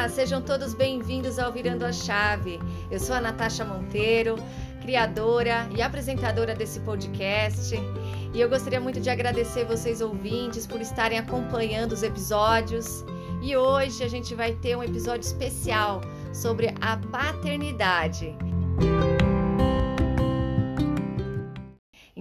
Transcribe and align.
Olá, 0.00 0.08
sejam 0.08 0.40
todos 0.40 0.72
bem-vindos 0.72 1.38
ao 1.38 1.52
Virando 1.52 1.84
a 1.84 1.92
Chave. 1.92 2.58
Eu 2.90 2.98
sou 2.98 3.14
a 3.14 3.20
Natasha 3.20 3.66
Monteiro, 3.66 4.36
criadora 4.80 5.68
e 5.76 5.82
apresentadora 5.82 6.54
desse 6.54 6.80
podcast. 6.80 7.74
E 8.32 8.40
eu 8.40 8.48
gostaria 8.48 8.80
muito 8.80 8.98
de 8.98 9.10
agradecer 9.10 9.66
vocês 9.66 10.00
ouvintes 10.00 10.66
por 10.66 10.80
estarem 10.80 11.18
acompanhando 11.18 11.92
os 11.92 12.02
episódios. 12.02 13.04
E 13.42 13.54
hoje 13.54 14.02
a 14.02 14.08
gente 14.08 14.34
vai 14.34 14.52
ter 14.52 14.74
um 14.74 14.82
episódio 14.82 15.20
especial 15.20 16.00
sobre 16.32 16.74
a 16.80 16.96
paternidade. 16.96 18.34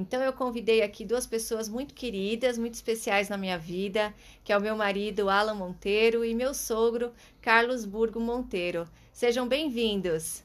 Então 0.10 0.24
eu 0.24 0.34
convidei 0.34 0.82
aqui 0.82 1.06
duas 1.06 1.28
pessoas 1.28 1.70
muito 1.70 1.94
queridas, 1.94 2.58
muito 2.58 2.74
especiais 2.74 3.30
na 3.30 3.38
minha 3.38 3.60
vida, 3.60 4.12
que 4.44 4.52
é 4.52 4.58
o 4.58 4.60
meu 4.60 4.76
marido 4.76 5.30
Alan 5.30 5.54
Monteiro 5.54 6.26
e 6.26 6.34
meu 6.34 6.52
sogro 6.52 7.12
Carlos 7.40 7.86
Burgo 7.86 8.20
Monteiro. 8.20 8.88
Sejam 9.14 9.48
bem-vindos. 9.48 10.44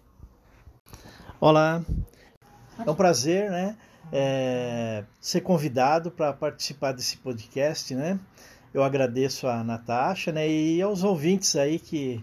Olá, 1.41 1.83
é 2.79 2.91
um 2.91 2.95
prazer, 2.95 3.51
né, 3.51 3.75
é, 4.13 5.03
ser 5.19 5.41
convidado 5.41 6.11
para 6.11 6.35
participar 6.35 6.93
desse 6.93 7.17
podcast, 7.17 7.95
né? 7.95 8.21
Eu 8.75 8.85
agradeço 8.85 9.47
a 9.47 9.65
Natasha, 9.65 10.31
né, 10.31 10.47
e 10.47 10.83
aos 10.83 11.03
ouvintes 11.03 11.57
aí 11.57 11.79
que 11.79 12.23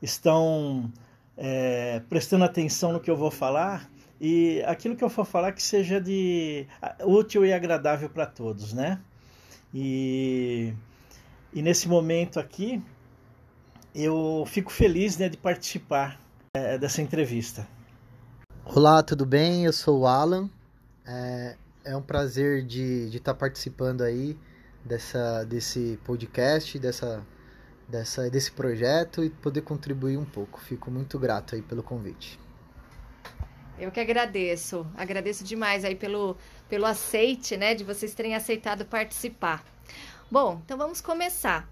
estão 0.00 0.90
é, 1.36 2.00
prestando 2.08 2.46
atenção 2.46 2.94
no 2.94 3.00
que 3.00 3.10
eu 3.10 3.16
vou 3.16 3.30
falar 3.30 3.91
e 4.22 4.62
aquilo 4.62 4.94
que 4.94 5.02
eu 5.02 5.10
for 5.10 5.24
falar 5.24 5.50
que 5.50 5.60
seja 5.60 6.00
de 6.00 6.64
útil 7.04 7.44
e 7.44 7.52
agradável 7.52 8.08
para 8.08 8.24
todos, 8.24 8.72
né? 8.72 9.00
E, 9.74 10.72
e 11.52 11.60
nesse 11.60 11.88
momento 11.88 12.38
aqui 12.38 12.80
eu 13.92 14.44
fico 14.46 14.70
feliz 14.70 15.18
né, 15.18 15.28
de 15.28 15.36
participar 15.36 16.20
é, 16.54 16.78
dessa 16.78 17.02
entrevista. 17.02 17.66
Olá, 18.64 19.02
tudo 19.02 19.26
bem? 19.26 19.64
Eu 19.64 19.72
sou 19.72 20.02
o 20.02 20.06
Alan. 20.06 20.48
É, 21.04 21.56
é 21.84 21.96
um 21.96 22.02
prazer 22.02 22.64
de 22.64 23.08
estar 23.08 23.34
tá 23.34 23.34
participando 23.34 24.02
aí 24.02 24.38
dessa, 24.84 25.42
desse 25.42 25.98
podcast, 26.04 26.78
dessa, 26.78 27.26
dessa, 27.88 28.30
desse 28.30 28.52
projeto 28.52 29.24
e 29.24 29.30
poder 29.30 29.62
contribuir 29.62 30.16
um 30.16 30.24
pouco. 30.24 30.60
Fico 30.60 30.92
muito 30.92 31.18
grato 31.18 31.56
aí 31.56 31.62
pelo 31.62 31.82
convite. 31.82 32.38
Eu 33.82 33.90
que 33.90 33.98
agradeço, 33.98 34.86
agradeço 34.96 35.42
demais 35.42 35.84
aí 35.84 35.96
pelo, 35.96 36.36
pelo 36.68 36.86
aceite, 36.86 37.56
né, 37.56 37.74
de 37.74 37.82
vocês 37.82 38.14
terem 38.14 38.36
aceitado 38.36 38.84
participar. 38.84 39.64
Bom, 40.30 40.62
então 40.64 40.78
vamos 40.78 41.00
começar. 41.00 41.68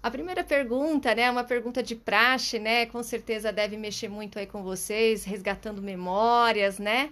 A 0.00 0.08
primeira 0.12 0.44
pergunta, 0.44 1.12
né, 1.12 1.28
uma 1.28 1.42
pergunta 1.42 1.82
de 1.82 1.96
praxe, 1.96 2.60
né, 2.60 2.86
com 2.86 3.02
certeza 3.02 3.52
deve 3.52 3.76
mexer 3.76 4.08
muito 4.08 4.38
aí 4.38 4.46
com 4.46 4.62
vocês, 4.62 5.24
resgatando 5.24 5.82
memórias, 5.82 6.78
né? 6.78 7.10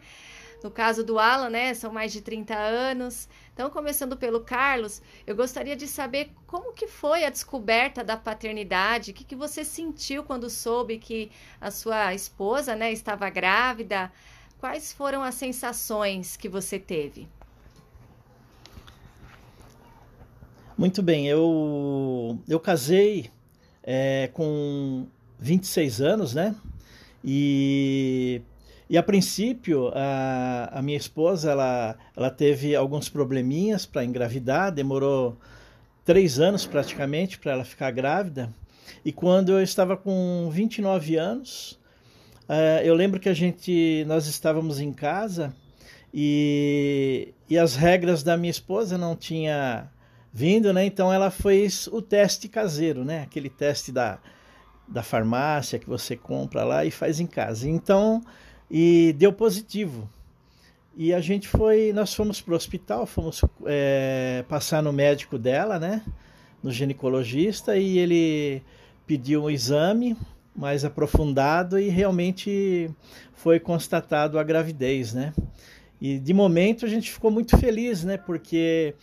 No 0.62 0.70
caso 0.70 1.02
do 1.02 1.18
Alan, 1.18 1.50
né, 1.50 1.74
são 1.74 1.92
mais 1.92 2.12
de 2.12 2.20
30 2.20 2.54
anos. 2.54 3.28
Então, 3.52 3.68
começando 3.68 4.16
pelo 4.16 4.40
Carlos, 4.40 5.02
eu 5.26 5.34
gostaria 5.34 5.74
de 5.74 5.88
saber 5.88 6.30
como 6.46 6.72
que 6.72 6.86
foi 6.86 7.24
a 7.24 7.30
descoberta 7.30 8.04
da 8.04 8.16
paternidade, 8.16 9.10
o 9.10 9.14
que, 9.14 9.24
que 9.24 9.34
você 9.34 9.64
sentiu 9.64 10.22
quando 10.22 10.48
soube 10.48 10.98
que 10.98 11.30
a 11.60 11.70
sua 11.70 12.14
esposa, 12.14 12.76
né, 12.76 12.92
estava 12.92 13.28
grávida, 13.28 14.12
quais 14.58 14.92
foram 14.92 15.22
as 15.22 15.34
sensações 15.34 16.36
que 16.36 16.48
você 16.48 16.78
teve? 16.78 17.28
Muito 20.78 21.02
bem, 21.02 21.28
eu, 21.28 22.38
eu 22.48 22.58
casei 22.58 23.30
é, 23.82 24.30
com 24.32 25.06
26 25.38 26.00
anos, 26.00 26.34
né? 26.34 26.54
E 27.24 28.42
e 28.92 28.98
a 28.98 29.02
princípio, 29.02 29.90
a, 29.94 30.68
a 30.70 30.82
minha 30.82 30.98
esposa 30.98 31.52
ela, 31.52 31.96
ela 32.14 32.30
teve 32.30 32.76
alguns 32.76 33.08
probleminhas 33.08 33.86
para 33.86 34.04
engravidar, 34.04 34.70
demorou 34.70 35.38
três 36.04 36.38
anos 36.38 36.66
praticamente 36.66 37.38
para 37.38 37.52
ela 37.52 37.64
ficar 37.64 37.90
grávida. 37.90 38.52
E 39.02 39.10
quando 39.10 39.52
eu 39.52 39.62
estava 39.62 39.96
com 39.96 40.50
29 40.52 41.16
anos, 41.16 41.80
uh, 42.46 42.84
eu 42.84 42.94
lembro 42.94 43.18
que 43.18 43.30
a 43.30 43.32
gente, 43.32 44.04
nós 44.06 44.26
estávamos 44.26 44.78
em 44.78 44.92
casa 44.92 45.56
e, 46.12 47.32
e 47.48 47.56
as 47.56 47.74
regras 47.74 48.22
da 48.22 48.36
minha 48.36 48.50
esposa 48.50 48.98
não 48.98 49.16
tinha 49.16 49.90
vindo, 50.30 50.70
né? 50.70 50.84
Então 50.84 51.10
ela 51.10 51.30
fez 51.30 51.86
o 51.86 52.02
teste 52.02 52.46
caseiro, 52.46 53.06
né? 53.06 53.22
Aquele 53.22 53.48
teste 53.48 53.90
da, 53.90 54.18
da 54.86 55.02
farmácia 55.02 55.78
que 55.78 55.88
você 55.88 56.14
compra 56.14 56.62
lá 56.62 56.84
e 56.84 56.90
faz 56.90 57.20
em 57.20 57.26
casa. 57.26 57.66
Então 57.66 58.22
e 58.72 59.14
deu 59.18 59.30
positivo. 59.34 60.08
E 60.96 61.12
a 61.12 61.20
gente 61.20 61.46
foi, 61.46 61.92
nós 61.92 62.14
fomos 62.14 62.40
para 62.40 62.54
o 62.54 62.56
hospital, 62.56 63.04
fomos 63.04 63.42
é, 63.66 64.44
passar 64.48 64.82
no 64.82 64.92
médico 64.92 65.38
dela, 65.38 65.78
né, 65.78 66.02
no 66.62 66.70
ginecologista, 66.70 67.76
e 67.76 67.98
ele 67.98 68.62
pediu 69.06 69.44
um 69.44 69.50
exame 69.50 70.16
mais 70.56 70.84
aprofundado 70.84 71.78
e 71.78 71.88
realmente 71.88 72.90
foi 73.34 73.60
constatado 73.60 74.38
a 74.38 74.42
gravidez, 74.42 75.12
né. 75.12 75.34
E 76.00 76.18
de 76.18 76.32
momento 76.32 76.86
a 76.86 76.88
gente 76.88 77.10
ficou 77.10 77.30
muito 77.30 77.56
feliz, 77.58 78.04
né, 78.04 78.16
porque 78.16 78.94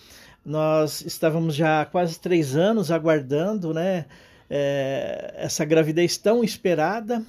nós 0.44 1.02
estávamos 1.02 1.54
já 1.54 1.82
há 1.82 1.86
quase 1.86 2.20
três 2.20 2.56
anos 2.56 2.92
aguardando, 2.92 3.74
né, 3.74 4.06
é, 4.50 5.36
essa 5.38 5.64
gravidez 5.64 6.18
tão 6.18 6.44
esperada 6.44 7.24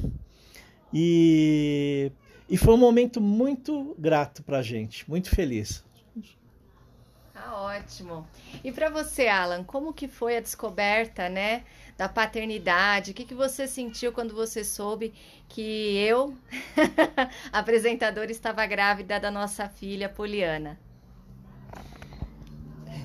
e 0.93 2.11
e 2.51 2.57
foi 2.57 2.75
um 2.75 2.79
momento 2.79 3.21
muito 3.21 3.95
grato 3.97 4.43
para 4.43 4.59
a 4.59 4.63
gente, 4.63 5.09
muito 5.09 5.31
feliz. 5.31 5.85
Ah, 7.33 7.63
ótimo. 7.63 8.27
E 8.63 8.73
para 8.73 8.91
você, 8.91 9.29
Alan, 9.29 9.63
como 9.63 9.95
que 9.95 10.09
foi 10.09 10.37
a 10.37 10.41
descoberta, 10.41 11.29
né, 11.29 11.63
da 11.97 12.09
paternidade? 12.09 13.13
O 13.13 13.15
que, 13.15 13.25
que 13.25 13.35
você 13.35 13.69
sentiu 13.69 14.13
quando 14.13 14.35
você 14.35 14.65
soube 14.65 15.15
que 15.49 15.97
eu, 15.97 16.35
apresentadora, 17.53 18.33
estava 18.33 18.67
grávida 18.67 19.21
da 19.21 19.31
nossa 19.31 19.69
filha 19.69 20.09
Poliana? 20.09 20.79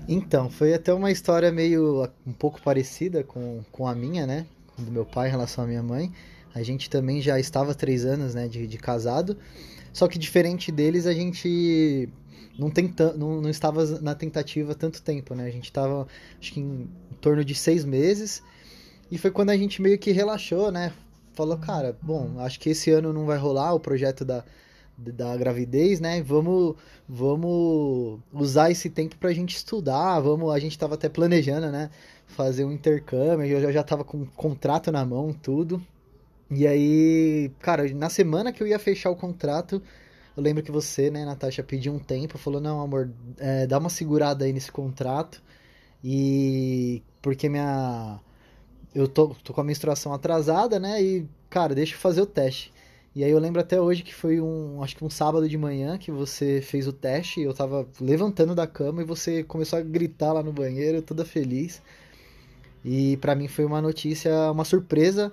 Então, 0.08 0.50
foi 0.50 0.74
até 0.74 0.92
uma 0.92 1.12
história 1.12 1.52
meio 1.52 2.10
um 2.26 2.34
pouco 2.34 2.60
parecida 2.62 3.24
com, 3.24 3.64
com 3.72 3.88
a 3.88 3.94
minha, 3.94 4.26
né, 4.26 4.46
do 4.78 4.92
meu 4.92 5.06
pai 5.06 5.28
em 5.28 5.32
relação 5.32 5.64
à 5.64 5.68
minha 5.68 5.84
mãe. 5.84 6.12
A 6.56 6.64
gente 6.64 6.90
também 6.90 7.22
já 7.22 7.38
estava 7.38 7.76
três 7.76 8.06
anos 8.06 8.34
né, 8.34 8.48
de, 8.48 8.66
de 8.66 8.78
casado, 8.78 9.38
só 9.92 10.08
que 10.08 10.18
diferente 10.18 10.72
deles, 10.72 11.06
a 11.06 11.14
gente 11.14 12.10
não, 12.58 12.70
tenta, 12.70 13.14
não, 13.14 13.42
não 13.42 13.50
estava 13.50 13.86
na 14.00 14.16
tentativa 14.16 14.74
tanto 14.74 15.02
tempo, 15.02 15.36
né? 15.36 15.46
A 15.46 15.52
gente 15.52 15.66
estava, 15.66 16.08
acho 16.40 16.54
que 16.54 16.62
em, 16.62 16.90
em 17.12 17.16
torno 17.20 17.44
de 17.44 17.54
seis 17.54 17.84
meses, 17.84 18.42
e 19.12 19.18
foi 19.18 19.32
quando 19.32 19.50
a 19.50 19.58
gente 19.58 19.82
meio 19.82 20.00
que 20.00 20.12
relaxou, 20.12 20.72
né? 20.72 20.94
Falou, 21.34 21.58
cara, 21.58 21.98
bom, 22.02 22.40
acho 22.40 22.58
que 22.60 22.70
esse 22.70 22.90
ano 22.90 23.12
não 23.12 23.26
vai 23.26 23.38
rolar 23.38 23.74
o 23.74 23.80
projeto 23.80 24.24
da, 24.24 24.44
da 24.98 25.36
gravidez, 25.36 26.00
né? 26.00 26.22
Vamos, 26.24 26.76
vamos 27.08 28.20
usar 28.34 28.72
esse 28.72 28.90
tempo 28.90 29.18
para 29.18 29.30
a 29.30 29.34
gente 29.34 29.56
estudar. 29.56 30.20
Vamos, 30.22 30.54
a 30.54 30.60
gente 30.60 30.72
estava 30.72 30.96
até 30.96 31.10
planejando, 31.10 31.70
né? 31.70 31.90
Fazer 32.28 32.64
um 32.64 32.72
intercâmbio. 32.72 33.46
Eu 33.46 33.74
já 33.74 33.82
estava 33.82 34.06
com 34.06 34.20
um 34.20 34.26
contrato 34.26 34.92
na 34.92 35.06
mão, 35.06 35.34
tudo. 35.34 35.86
E 36.50 36.68
aí, 36.68 37.52
cara, 37.60 37.88
na 37.94 38.10
semana 38.10 38.52
que 38.54 38.62
eu 38.62 38.68
ia 38.68 38.78
fechar 38.78 39.10
o 39.10 39.16
contrato, 39.16 39.82
eu 40.38 40.44
lembro 40.44 40.64
que 40.64 40.72
você, 40.72 41.10
né, 41.10 41.26
Natasha, 41.26 41.64
pediu 41.64 41.94
um 41.94 42.00
tempo, 42.00 42.38
falou, 42.38 42.62
não, 42.62 42.82
amor, 42.82 43.10
é, 43.38 43.66
dá 43.68 43.78
uma 43.80 43.90
segurada 43.90 44.46
aí 44.46 44.54
nesse 44.54 44.72
contrato. 44.72 45.42
E 46.04 47.02
porque 47.22 47.50
minha. 47.50 48.20
Eu 48.94 49.08
tô, 49.08 49.30
tô 49.44 49.54
com 49.54 49.62
a 49.62 49.64
menstruação 49.64 50.14
atrasada, 50.14 50.80
né? 50.80 51.02
E, 51.04 51.28
cara, 51.50 51.76
deixa 51.76 51.96
eu 51.96 52.00
fazer 52.00 52.22
o 52.22 52.26
teste. 52.26 52.72
E 53.16 53.24
aí 53.24 53.32
eu 53.32 53.40
lembro 53.40 53.62
até 53.62 53.80
hoje 53.82 54.04
que 54.04 54.14
foi 54.14 54.42
um, 54.42 54.84
acho 54.84 54.96
que 54.96 55.04
um 55.06 55.10
sábado 55.10 55.48
de 55.50 55.58
manhã 55.58 55.98
que 55.98 56.12
você 56.12 56.62
fez 56.62 56.88
o 56.88 56.94
teste, 56.94 57.42
eu 57.42 57.54
tava 57.54 57.88
levantando 58.00 58.54
da 58.56 58.68
cama 58.68 59.02
e 59.02 59.06
você 59.06 59.44
começou 59.44 59.80
a 59.80 59.82
gritar 59.82 60.34
lá 60.34 60.44
no 60.44 60.54
banheiro, 60.54 61.02
toda 61.02 61.26
feliz. 61.26 61.82
E 62.84 63.18
para 63.18 63.36
mim 63.36 63.48
foi 63.48 63.66
uma 63.66 63.82
notícia, 63.82 64.52
uma 64.52 64.66
surpresa 64.66 65.32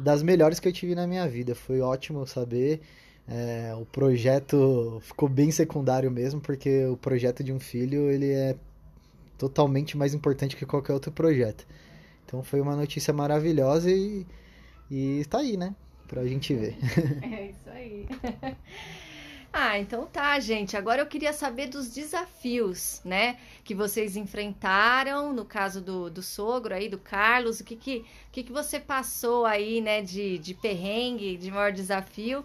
das 0.00 0.22
melhores 0.22 0.58
que 0.58 0.68
eu 0.68 0.72
tive 0.72 0.94
na 0.94 1.06
minha 1.06 1.26
vida. 1.28 1.54
Foi 1.54 1.80
ótimo 1.80 2.26
saber. 2.26 2.80
É, 3.28 3.74
o 3.80 3.84
projeto 3.86 5.00
ficou 5.02 5.28
bem 5.28 5.50
secundário 5.50 6.10
mesmo, 6.10 6.40
porque 6.40 6.84
o 6.86 6.96
projeto 6.96 7.44
de 7.44 7.52
um 7.52 7.60
filho 7.60 8.10
ele 8.10 8.32
é 8.32 8.56
totalmente 9.38 9.96
mais 9.96 10.12
importante 10.12 10.56
que 10.56 10.66
qualquer 10.66 10.92
outro 10.92 11.12
projeto. 11.12 11.66
Então 12.26 12.42
foi 12.42 12.60
uma 12.60 12.76
notícia 12.76 13.12
maravilhosa 13.12 13.90
e, 13.90 14.26
e 14.90 15.20
está 15.20 15.38
aí, 15.38 15.56
né? 15.56 15.74
Pra 16.08 16.26
gente 16.26 16.54
ver. 16.54 16.76
É 17.22 17.50
isso 17.50 17.70
aí. 17.70 18.06
Ah, 19.52 19.78
então 19.78 20.06
tá, 20.06 20.38
gente. 20.38 20.76
Agora 20.76 21.02
eu 21.02 21.06
queria 21.06 21.32
saber 21.32 21.66
dos 21.66 21.92
desafios, 21.92 23.00
né? 23.04 23.36
Que 23.64 23.74
vocês 23.74 24.16
enfrentaram, 24.16 25.32
no 25.32 25.44
caso 25.44 25.80
do, 25.80 26.08
do 26.08 26.22
sogro 26.22 26.74
aí, 26.74 26.88
do 26.88 26.98
Carlos. 26.98 27.58
O 27.60 27.64
que 27.64 27.74
que, 27.74 28.04
que, 28.30 28.44
que 28.44 28.52
você 28.52 28.78
passou 28.78 29.44
aí, 29.44 29.80
né, 29.80 30.02
de, 30.02 30.38
de 30.38 30.54
perrengue, 30.54 31.36
de 31.36 31.50
maior 31.50 31.72
desafio? 31.72 32.44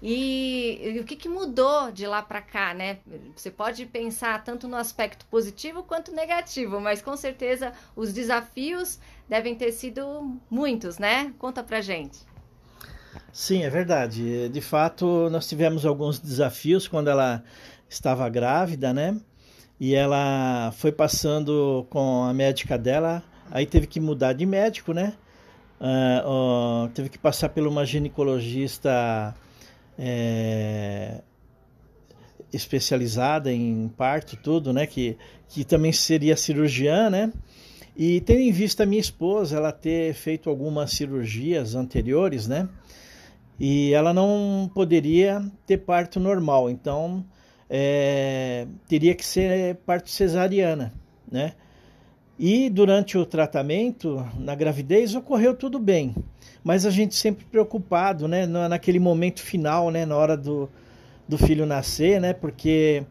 E, 0.00 0.78
e 0.82 1.00
o 1.00 1.04
que, 1.04 1.16
que 1.16 1.28
mudou 1.28 1.90
de 1.90 2.06
lá 2.06 2.22
para 2.22 2.40
cá, 2.40 2.72
né? 2.74 2.98
Você 3.34 3.50
pode 3.50 3.84
pensar 3.86 4.44
tanto 4.44 4.68
no 4.68 4.76
aspecto 4.76 5.26
positivo 5.26 5.82
quanto 5.82 6.12
negativo, 6.12 6.80
mas 6.80 7.02
com 7.02 7.16
certeza 7.16 7.72
os 7.96 8.12
desafios 8.12 9.00
devem 9.28 9.54
ter 9.54 9.72
sido 9.72 10.38
muitos, 10.48 10.98
né? 10.98 11.34
Conta 11.38 11.64
pra 11.64 11.80
gente. 11.80 12.20
Sim, 13.38 13.64
é 13.64 13.68
verdade. 13.68 14.48
De 14.48 14.62
fato, 14.62 15.28
nós 15.28 15.46
tivemos 15.46 15.84
alguns 15.84 16.18
desafios 16.18 16.88
quando 16.88 17.08
ela 17.10 17.44
estava 17.86 18.26
grávida, 18.30 18.94
né? 18.94 19.20
E 19.78 19.94
ela 19.94 20.72
foi 20.78 20.90
passando 20.90 21.86
com 21.90 22.24
a 22.24 22.32
médica 22.32 22.78
dela, 22.78 23.22
aí 23.50 23.66
teve 23.66 23.86
que 23.86 24.00
mudar 24.00 24.32
de 24.32 24.46
médico, 24.46 24.94
né? 24.94 25.12
Uh, 25.78 26.86
uh, 26.86 26.88
teve 26.94 27.10
que 27.10 27.18
passar 27.18 27.50
por 27.50 27.66
uma 27.66 27.84
ginecologista 27.84 29.34
é, 29.98 31.20
especializada 32.50 33.52
em 33.52 33.86
parto, 33.98 34.34
tudo, 34.38 34.72
né? 34.72 34.86
Que, 34.86 35.18
que 35.46 35.62
também 35.62 35.92
seria 35.92 36.38
cirurgiã, 36.38 37.10
né? 37.10 37.30
E 37.94 38.22
tendo 38.22 38.40
em 38.40 38.50
vista 38.50 38.84
a 38.84 38.86
minha 38.86 39.00
esposa, 39.00 39.58
ela 39.58 39.72
ter 39.72 40.14
feito 40.14 40.48
algumas 40.48 40.92
cirurgias 40.92 41.74
anteriores, 41.74 42.48
né? 42.48 42.66
E 43.58 43.92
ela 43.92 44.12
não 44.12 44.70
poderia 44.74 45.44
ter 45.66 45.78
parto 45.78 46.20
normal, 46.20 46.68
então 46.68 47.24
é, 47.68 48.66
teria 48.86 49.14
que 49.14 49.24
ser 49.24 49.76
parto 49.86 50.10
cesariana, 50.10 50.92
né? 51.30 51.52
E 52.38 52.68
durante 52.68 53.16
o 53.16 53.24
tratamento, 53.24 54.22
na 54.38 54.54
gravidez, 54.54 55.14
ocorreu 55.14 55.54
tudo 55.54 55.78
bem, 55.78 56.14
mas 56.62 56.84
a 56.84 56.90
gente 56.90 57.14
sempre 57.14 57.46
preocupado, 57.46 58.28
né? 58.28 58.44
Naquele 58.46 58.98
momento 58.98 59.40
final, 59.40 59.90
né? 59.90 60.04
Na 60.04 60.16
hora 60.16 60.36
do, 60.36 60.68
do 61.26 61.38
filho 61.38 61.64
nascer, 61.64 62.20
né? 62.20 62.34
Porque 62.34 63.04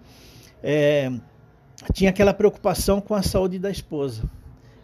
é, 0.61 1.11
tinha 1.91 2.11
aquela 2.11 2.35
preocupação 2.35 3.01
com 3.01 3.15
a 3.15 3.23
saúde 3.23 3.57
da 3.57 3.71
esposa. 3.71 4.29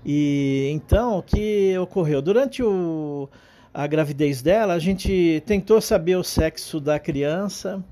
E 0.04 0.70
então, 0.74 1.20
o 1.20 1.24
que 1.24 1.78
ocorreu? 1.78 2.20
Durante 2.20 2.64
o, 2.64 3.30
a 3.74 3.88
gravidez 3.88 4.42
dela, 4.42 4.74
a 4.74 4.80
gente 4.80 5.42
tentou 5.46 5.80
saber 5.82 6.18
o 6.18 6.24
sexo 6.24 6.80
da 6.80 7.00
criança 7.00 7.84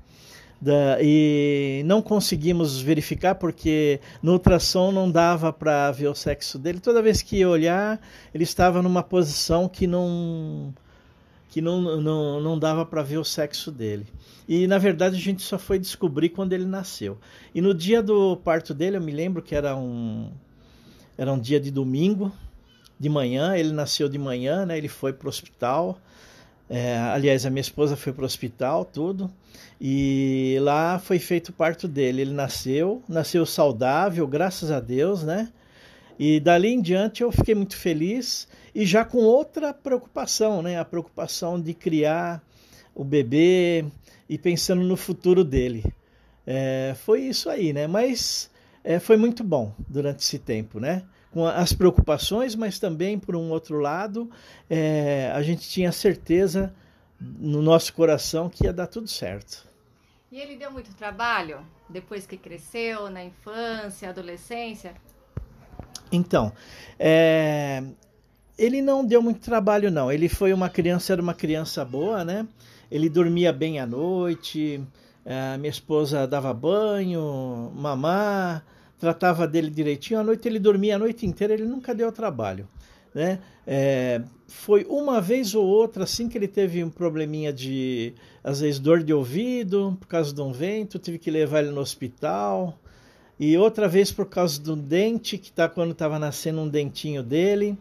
da, 0.60 0.98
e 1.00 1.82
não 1.86 2.02
conseguimos 2.02 2.80
verificar 2.80 3.34
porque 3.36 3.98
no 4.22 4.32
ultrassom 4.32 4.92
não 4.92 5.10
dava 5.10 5.52
para 5.52 5.90
ver 5.90 6.08
o 6.08 6.14
sexo 6.14 6.58
dele. 6.58 6.80
Toda 6.80 7.00
vez 7.00 7.22
que 7.22 7.38
ia 7.38 7.48
olhar, 7.48 7.98
ele 8.34 8.44
estava 8.44 8.82
numa 8.82 9.02
posição 9.02 9.68
que 9.68 9.86
não 9.86 10.74
que 11.48 11.60
não, 11.60 12.00
não, 12.00 12.40
não 12.40 12.56
dava 12.56 12.86
para 12.86 13.02
ver 13.02 13.18
o 13.18 13.24
sexo 13.24 13.72
dele. 13.72 14.06
E 14.48 14.66
na 14.68 14.78
verdade 14.78 15.16
a 15.16 15.20
gente 15.20 15.42
só 15.42 15.58
foi 15.58 15.78
descobrir 15.78 16.28
quando 16.28 16.52
ele 16.52 16.64
nasceu. 16.64 17.18
E 17.54 17.60
no 17.60 17.74
dia 17.74 18.00
do 18.02 18.36
parto 18.36 18.72
dele, 18.72 18.98
eu 18.98 19.00
me 19.00 19.10
lembro 19.10 19.42
que 19.42 19.54
era 19.54 19.74
um 19.74 20.30
era 21.18 21.32
um 21.32 21.38
dia 21.38 21.60
de 21.60 21.70
domingo, 21.70 22.32
de 23.00 23.08
manhã, 23.08 23.56
ele 23.56 23.72
nasceu 23.72 24.10
de 24.10 24.18
manhã, 24.18 24.66
né? 24.66 24.76
Ele 24.76 24.86
foi 24.88 25.14
para 25.14 25.24
o 25.24 25.30
hospital. 25.30 25.98
É, 26.68 26.98
aliás, 26.98 27.46
a 27.46 27.50
minha 27.50 27.62
esposa 27.62 27.96
foi 27.96 28.12
para 28.12 28.22
o 28.22 28.26
hospital, 28.26 28.84
tudo. 28.84 29.30
E 29.80 30.58
lá 30.60 30.98
foi 30.98 31.18
feito 31.18 31.48
o 31.48 31.52
parto 31.54 31.88
dele. 31.88 32.20
Ele 32.20 32.34
nasceu, 32.34 33.02
nasceu 33.08 33.46
saudável, 33.46 34.26
graças 34.28 34.70
a 34.70 34.78
Deus, 34.78 35.22
né? 35.22 35.50
E 36.18 36.38
dali 36.38 36.68
em 36.68 36.82
diante 36.82 37.22
eu 37.22 37.32
fiquei 37.32 37.54
muito 37.54 37.74
feliz 37.74 38.46
e 38.74 38.84
já 38.84 39.02
com 39.02 39.18
outra 39.20 39.72
preocupação, 39.72 40.60
né? 40.60 40.78
A 40.78 40.84
preocupação 40.84 41.58
de 41.58 41.72
criar 41.72 42.42
o 42.94 43.02
bebê 43.02 43.86
e 44.28 44.36
pensando 44.36 44.82
no 44.82 44.98
futuro 44.98 45.42
dele. 45.42 45.82
É, 46.46 46.94
foi 47.04 47.22
isso 47.22 47.48
aí, 47.48 47.72
né? 47.72 47.86
Mas 47.86 48.50
é, 48.84 48.98
foi 48.98 49.16
muito 49.16 49.42
bom 49.42 49.72
durante 49.88 50.20
esse 50.20 50.38
tempo, 50.38 50.78
né? 50.78 51.04
Com 51.30 51.46
as 51.46 51.72
preocupações, 51.72 52.54
mas 52.54 52.78
também, 52.78 53.18
por 53.18 53.36
um 53.36 53.50
outro 53.50 53.78
lado, 53.78 54.30
é, 54.68 55.30
a 55.34 55.42
gente 55.42 55.68
tinha 55.68 55.92
certeza 55.92 56.74
no 57.20 57.62
nosso 57.62 57.92
coração 57.92 58.48
que 58.48 58.64
ia 58.64 58.72
dar 58.72 58.86
tudo 58.86 59.08
certo. 59.08 59.68
E 60.32 60.38
ele 60.38 60.56
deu 60.56 60.70
muito 60.70 60.94
trabalho 60.94 61.60
depois 61.88 62.26
que 62.26 62.36
cresceu, 62.36 63.10
na 63.10 63.24
infância, 63.24 64.08
adolescência? 64.08 64.94
Então, 66.10 66.52
é, 66.98 67.82
ele 68.58 68.82
não 68.82 69.04
deu 69.04 69.22
muito 69.22 69.40
trabalho, 69.40 69.90
não. 69.90 70.10
Ele 70.10 70.28
foi 70.28 70.52
uma 70.52 70.68
criança, 70.68 71.12
era 71.12 71.22
uma 71.22 71.34
criança 71.34 71.84
boa, 71.84 72.24
né? 72.24 72.46
Ele 72.90 73.08
dormia 73.08 73.52
bem 73.52 73.78
à 73.78 73.86
noite, 73.86 74.82
é, 75.24 75.56
minha 75.56 75.70
esposa 75.70 76.26
dava 76.26 76.52
banho, 76.52 77.72
mamar 77.74 78.64
tratava 79.00 79.48
dele 79.48 79.70
direitinho. 79.70 80.20
À 80.20 80.22
noite 80.22 80.46
ele 80.46 80.58
dormia 80.58 80.96
a 80.96 80.98
noite 80.98 81.26
inteira, 81.26 81.54
ele 81.54 81.64
nunca 81.64 81.94
deu 81.94 82.12
trabalho. 82.12 82.68
Né? 83.12 83.40
É, 83.66 84.22
foi 84.46 84.84
uma 84.88 85.20
vez 85.20 85.54
ou 85.54 85.66
outra 85.66 86.04
assim 86.04 86.28
que 86.28 86.38
ele 86.38 86.46
teve 86.46 86.84
um 86.84 86.90
probleminha 86.90 87.52
de, 87.52 88.14
às 88.44 88.60
vezes, 88.60 88.78
dor 88.78 89.02
de 89.02 89.12
ouvido 89.12 89.96
por 89.98 90.06
causa 90.06 90.32
de 90.32 90.40
um 90.40 90.52
vento, 90.52 90.98
tive 90.98 91.18
que 91.18 91.30
levar 91.30 91.60
ele 91.60 91.72
no 91.72 91.80
hospital. 91.80 92.78
E 93.38 93.56
outra 93.56 93.88
vez 93.88 94.12
por 94.12 94.26
causa 94.26 94.60
do 94.60 94.76
dente, 94.76 95.38
que 95.38 95.50
tá 95.50 95.66
quando 95.68 95.92
estava 95.92 96.18
nascendo 96.18 96.60
um 96.60 96.68
dentinho 96.68 97.22
dele, 97.22 97.76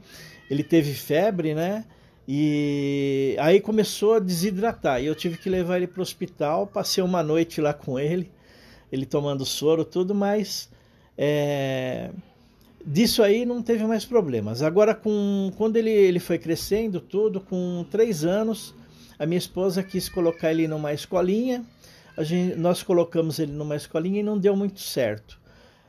ele 0.50 0.64
teve 0.64 0.94
febre, 0.94 1.54
né? 1.54 1.84
E 2.26 3.36
aí 3.40 3.60
começou 3.60 4.14
a 4.14 4.20
desidratar. 4.20 5.02
E 5.02 5.08
eu 5.08 5.16
tive 5.16 5.38
que 5.38 5.50
levar 5.50 5.78
ele 5.78 5.88
para 5.88 6.00
o 6.00 6.02
hospital. 6.02 6.66
Passei 6.66 7.04
uma 7.04 7.22
noite 7.22 7.60
lá 7.60 7.74
com 7.74 8.00
ele, 8.00 8.32
ele 8.90 9.06
tomando 9.06 9.46
soro, 9.46 9.84
tudo, 9.84 10.16
mas 10.16 10.70
é, 11.22 12.12
disso 12.86 13.22
aí 13.22 13.46
não 13.46 13.62
teve 13.62 13.84
mais 13.84 14.06
problemas. 14.06 14.64
Agora, 14.64 14.96
com, 14.96 15.52
quando 15.58 15.76
ele, 15.76 15.90
ele 15.90 16.18
foi 16.18 16.38
crescendo, 16.38 17.02
tudo, 17.02 17.42
com 17.42 17.86
três 17.92 18.24
anos, 18.24 18.74
a 19.18 19.26
minha 19.26 19.38
esposa 19.38 19.84
quis 19.84 20.08
colocar 20.08 20.52
ele 20.52 20.66
numa 20.66 20.94
escolinha. 20.94 21.66
Gente, 22.20 22.56
nós 22.56 22.82
colocamos 22.82 23.38
ele 23.38 23.52
numa 23.52 23.76
escolinha 23.76 24.22
e 24.22 24.24
não 24.24 24.38
deu 24.38 24.56
muito 24.56 24.80
certo. 24.80 25.38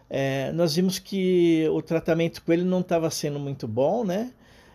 É, 0.09 0.51
nós 0.51 0.75
vimos 0.75 0.99
que 0.99 1.65
o 1.71 1.81
tratamento 1.81 2.43
com 2.43 2.53
ele 2.53 2.65
não 2.65 2.81
estava 2.81 3.09
sendo 3.09 3.39
muito 3.39 3.69
bom, 3.69 4.05
né? 4.05 4.33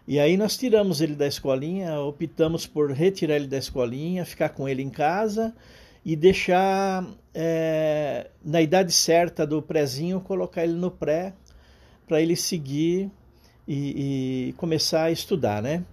E 0.07 0.19
aí 0.21 0.37
nós 0.37 0.55
tiramos 0.55 1.01
ele 1.01 1.15
da 1.15 1.27
escolinha, 1.27 1.99
optamos 1.99 2.65
por 2.65 2.91
retirar 2.91 3.35
ele 3.35 3.47
da 3.47 3.57
escolinha, 3.57 4.23
ficar 4.23 4.49
com 4.49 4.69
ele 4.69 4.81
em 4.81 4.89
casa 4.89 5.53
e 6.05 6.15
deixar 6.15 7.03
é, 7.33 8.29
na 8.43 8.61
idade 8.61 8.91
certa 8.91 9.45
do 9.45 9.59
prézinho, 9.61 10.21
colocar 10.21 10.63
ele 10.63 10.73
no 10.73 10.91
pré 10.91 11.33
para 12.07 12.21
ele 12.21 12.35
seguir 12.35 13.09
e, 13.67 14.49
e, 14.49 14.53
começar 14.53 15.05
a 15.05 15.11
estudar, 15.11 15.63
né? 15.63 15.83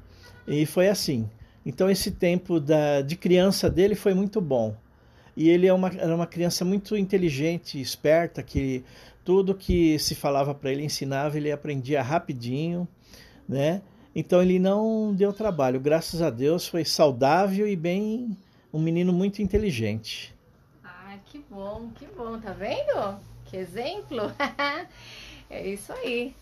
E 0.46 0.66
foi 0.66 0.88
assim. 0.88 1.28
Então 1.64 1.90
esse 1.90 2.10
tempo 2.10 2.60
da, 2.60 3.00
de 3.00 3.16
criança 3.16 3.70
dele 3.70 3.94
foi 3.94 4.12
muito 4.12 4.38
bom. 4.38 4.76
E 5.34 5.48
ele 5.48 5.66
é 5.66 5.72
uma, 5.72 5.88
era 5.88 6.14
uma 6.14 6.26
criança 6.26 6.62
muito 6.62 6.94
inteligente, 6.94 7.80
esperta, 7.80 8.42
que 8.42 8.84
tudo 9.24 9.54
que 9.54 9.98
se 9.98 10.14
falava 10.14 10.54
para 10.54 10.70
ele, 10.70 10.84
ensinava, 10.84 11.38
ele 11.38 11.50
aprendia 11.50 12.02
rapidinho, 12.02 12.86
né? 13.48 13.80
Então 14.14 14.42
ele 14.42 14.58
não 14.58 15.14
deu 15.14 15.32
trabalho, 15.32 15.80
graças 15.80 16.20
a 16.20 16.28
Deus 16.28 16.68
foi 16.68 16.84
saudável 16.84 17.66
e 17.66 17.74
bem 17.74 18.36
um 18.72 18.80
menino 18.80 19.12
muito 19.12 19.42
inteligente. 19.42 20.34
Ah, 20.82 21.16
que 21.26 21.38
bom, 21.50 21.90
que 21.94 22.06
bom, 22.06 22.40
tá 22.40 22.52
vendo? 22.52 23.20
Que 23.44 23.56
exemplo! 23.56 24.32
é 25.50 25.68
isso 25.68 25.92
aí. 25.92 26.34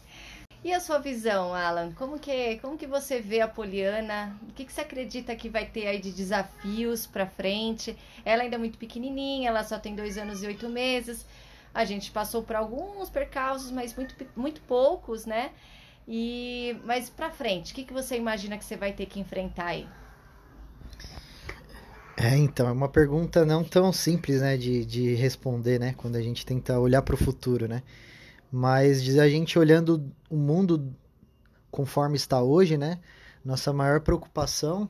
E 0.62 0.74
a 0.74 0.78
sua 0.78 0.98
visão, 0.98 1.54
Alan? 1.54 1.90
Como 1.92 2.18
que, 2.18 2.58
como 2.58 2.76
que 2.76 2.86
você 2.86 3.18
vê 3.18 3.40
a 3.40 3.48
Poliana? 3.48 4.38
O 4.48 4.52
que, 4.52 4.66
que 4.66 4.72
você 4.72 4.82
acredita 4.82 5.34
que 5.34 5.48
vai 5.48 5.64
ter 5.64 5.86
aí 5.86 5.98
de 5.98 6.12
desafios 6.12 7.06
para 7.06 7.26
frente? 7.26 7.96
Ela 8.24 8.42
ainda 8.42 8.56
é 8.56 8.58
muito 8.58 8.76
pequenininha, 8.76 9.48
ela 9.48 9.64
só 9.64 9.78
tem 9.78 9.96
dois 9.96 10.18
anos 10.18 10.42
e 10.42 10.46
oito 10.46 10.68
meses. 10.68 11.24
A 11.72 11.84
gente 11.86 12.10
passou 12.10 12.42
por 12.42 12.56
alguns 12.56 13.08
percalços, 13.08 13.70
mas 13.70 13.96
muito, 13.96 14.14
muito 14.36 14.60
poucos, 14.62 15.24
né? 15.24 15.50
E 16.06 16.76
mas 16.84 17.08
para 17.08 17.30
frente, 17.30 17.72
o 17.72 17.74
que, 17.74 17.84
que 17.84 17.92
você 17.92 18.16
imagina 18.16 18.58
que 18.58 18.64
você 18.64 18.76
vai 18.76 18.92
ter 18.92 19.06
que 19.06 19.18
enfrentar 19.18 19.66
aí? 19.66 19.88
É, 22.22 22.36
então, 22.36 22.68
é 22.68 22.72
uma 22.72 22.86
pergunta 22.88 23.46
não 23.46 23.64
tão 23.64 23.90
simples, 23.94 24.42
né, 24.42 24.54
de, 24.54 24.84
de 24.84 25.14
responder, 25.14 25.80
né, 25.80 25.94
quando 25.96 26.16
a 26.16 26.20
gente 26.20 26.44
tenta 26.44 26.78
olhar 26.78 27.00
para 27.00 27.14
o 27.14 27.18
futuro, 27.18 27.66
né? 27.66 27.82
Mas 28.52 29.18
a 29.18 29.26
gente 29.26 29.58
olhando 29.58 30.04
o 30.28 30.36
mundo 30.36 30.94
conforme 31.70 32.16
está 32.16 32.42
hoje, 32.42 32.76
né, 32.76 32.98
nossa 33.42 33.72
maior 33.72 34.00
preocupação 34.02 34.86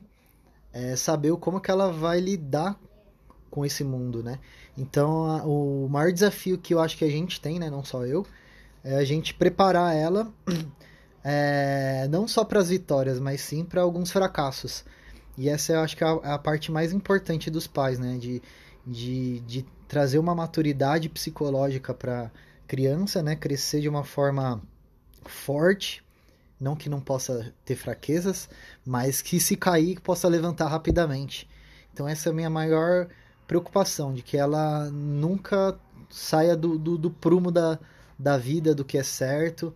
é 0.73 0.97
saber 0.97 1.33
como 1.37 1.61
que 1.61 1.71
ela 1.71 1.89
vai 1.89 2.19
lidar 2.19 2.77
com 3.49 3.65
esse 3.65 3.81
mundo, 3.81 4.21
né? 4.21 4.37
Então, 4.77 5.25
a, 5.25 5.45
o 5.45 5.87
maior 5.89 6.11
desafio 6.11 6.57
que 6.57 6.73
eu 6.73 6.81
acho 6.81 6.97
que 6.97 7.05
a 7.05 7.09
gente 7.09 7.39
tem, 7.39 7.59
né, 7.59 7.69
não 7.69 7.81
só 7.81 8.05
eu, 8.05 8.25
é 8.83 8.97
a 8.97 9.05
gente 9.05 9.33
preparar 9.33 9.95
ela 9.95 10.29
é, 11.23 12.09
não 12.09 12.27
só 12.27 12.43
para 12.43 12.59
as 12.59 12.67
vitórias, 12.67 13.21
mas 13.21 13.39
sim 13.39 13.63
para 13.63 13.81
alguns 13.81 14.11
fracassos. 14.11 14.83
E 15.41 15.49
essa 15.49 15.73
eu 15.73 15.79
acho 15.79 15.97
que 15.97 16.03
é 16.03 16.07
a, 16.07 16.19
é 16.23 16.31
a, 16.33 16.37
parte 16.37 16.71
mais 16.71 16.93
importante 16.93 17.49
dos 17.49 17.65
pais, 17.65 17.97
né? 17.97 18.15
De, 18.15 18.43
de, 18.85 19.39
de 19.39 19.65
trazer 19.87 20.19
uma 20.19 20.35
maturidade 20.35 21.09
psicológica 21.09 21.95
para 21.95 22.31
criança, 22.67 23.23
né? 23.23 23.35
Crescer 23.35 23.81
de 23.81 23.89
uma 23.89 24.03
forma 24.03 24.61
forte, 25.25 26.03
não 26.59 26.75
que 26.75 26.87
não 26.87 27.01
possa 27.01 27.51
ter 27.65 27.75
fraquezas, 27.75 28.47
mas 28.85 29.23
que 29.23 29.39
se 29.39 29.55
cair 29.55 29.99
possa 29.99 30.27
levantar 30.27 30.67
rapidamente. 30.67 31.49
Então 31.91 32.07
essa 32.07 32.29
é 32.29 32.31
a 32.31 32.35
minha 32.35 32.49
maior 32.49 33.07
preocupação, 33.47 34.13
de 34.13 34.21
que 34.21 34.37
ela 34.37 34.91
nunca 34.91 35.75
saia 36.07 36.55
do, 36.55 36.77
do, 36.77 36.99
do 36.99 37.09
prumo 37.09 37.49
da, 37.49 37.79
da 38.17 38.37
vida, 38.37 38.75
do 38.75 38.85
que 38.85 38.95
é 38.95 39.03
certo, 39.03 39.73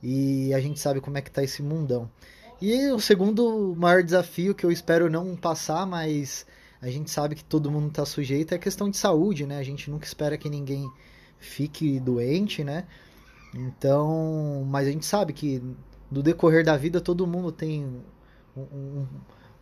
e 0.00 0.54
a 0.54 0.60
gente 0.60 0.78
sabe 0.78 1.00
como 1.00 1.18
é 1.18 1.20
que 1.20 1.30
tá 1.32 1.42
esse 1.42 1.60
mundão. 1.60 2.08
E 2.60 2.88
o 2.90 2.98
segundo 2.98 3.74
maior 3.76 4.02
desafio 4.02 4.54
que 4.54 4.66
eu 4.66 4.72
espero 4.72 5.08
não 5.08 5.36
passar, 5.36 5.86
mas 5.86 6.44
a 6.82 6.88
gente 6.88 7.10
sabe 7.10 7.34
que 7.34 7.44
todo 7.44 7.70
mundo 7.70 7.88
está 7.88 8.04
sujeito 8.04 8.52
é 8.52 8.56
a 8.56 8.58
questão 8.58 8.90
de 8.90 8.96
saúde, 8.96 9.46
né? 9.46 9.58
A 9.58 9.62
gente 9.62 9.90
nunca 9.90 10.06
espera 10.06 10.36
que 10.36 10.50
ninguém 10.50 10.90
fique 11.38 12.00
doente, 12.00 12.64
né? 12.64 12.84
Então, 13.54 14.66
mas 14.68 14.88
a 14.88 14.90
gente 14.90 15.06
sabe 15.06 15.32
que 15.32 15.62
no 16.10 16.22
decorrer 16.22 16.64
da 16.64 16.76
vida 16.76 17.00
todo 17.00 17.26
mundo 17.26 17.52
tem 17.52 17.84
um, 18.56 18.60
um, 18.60 19.06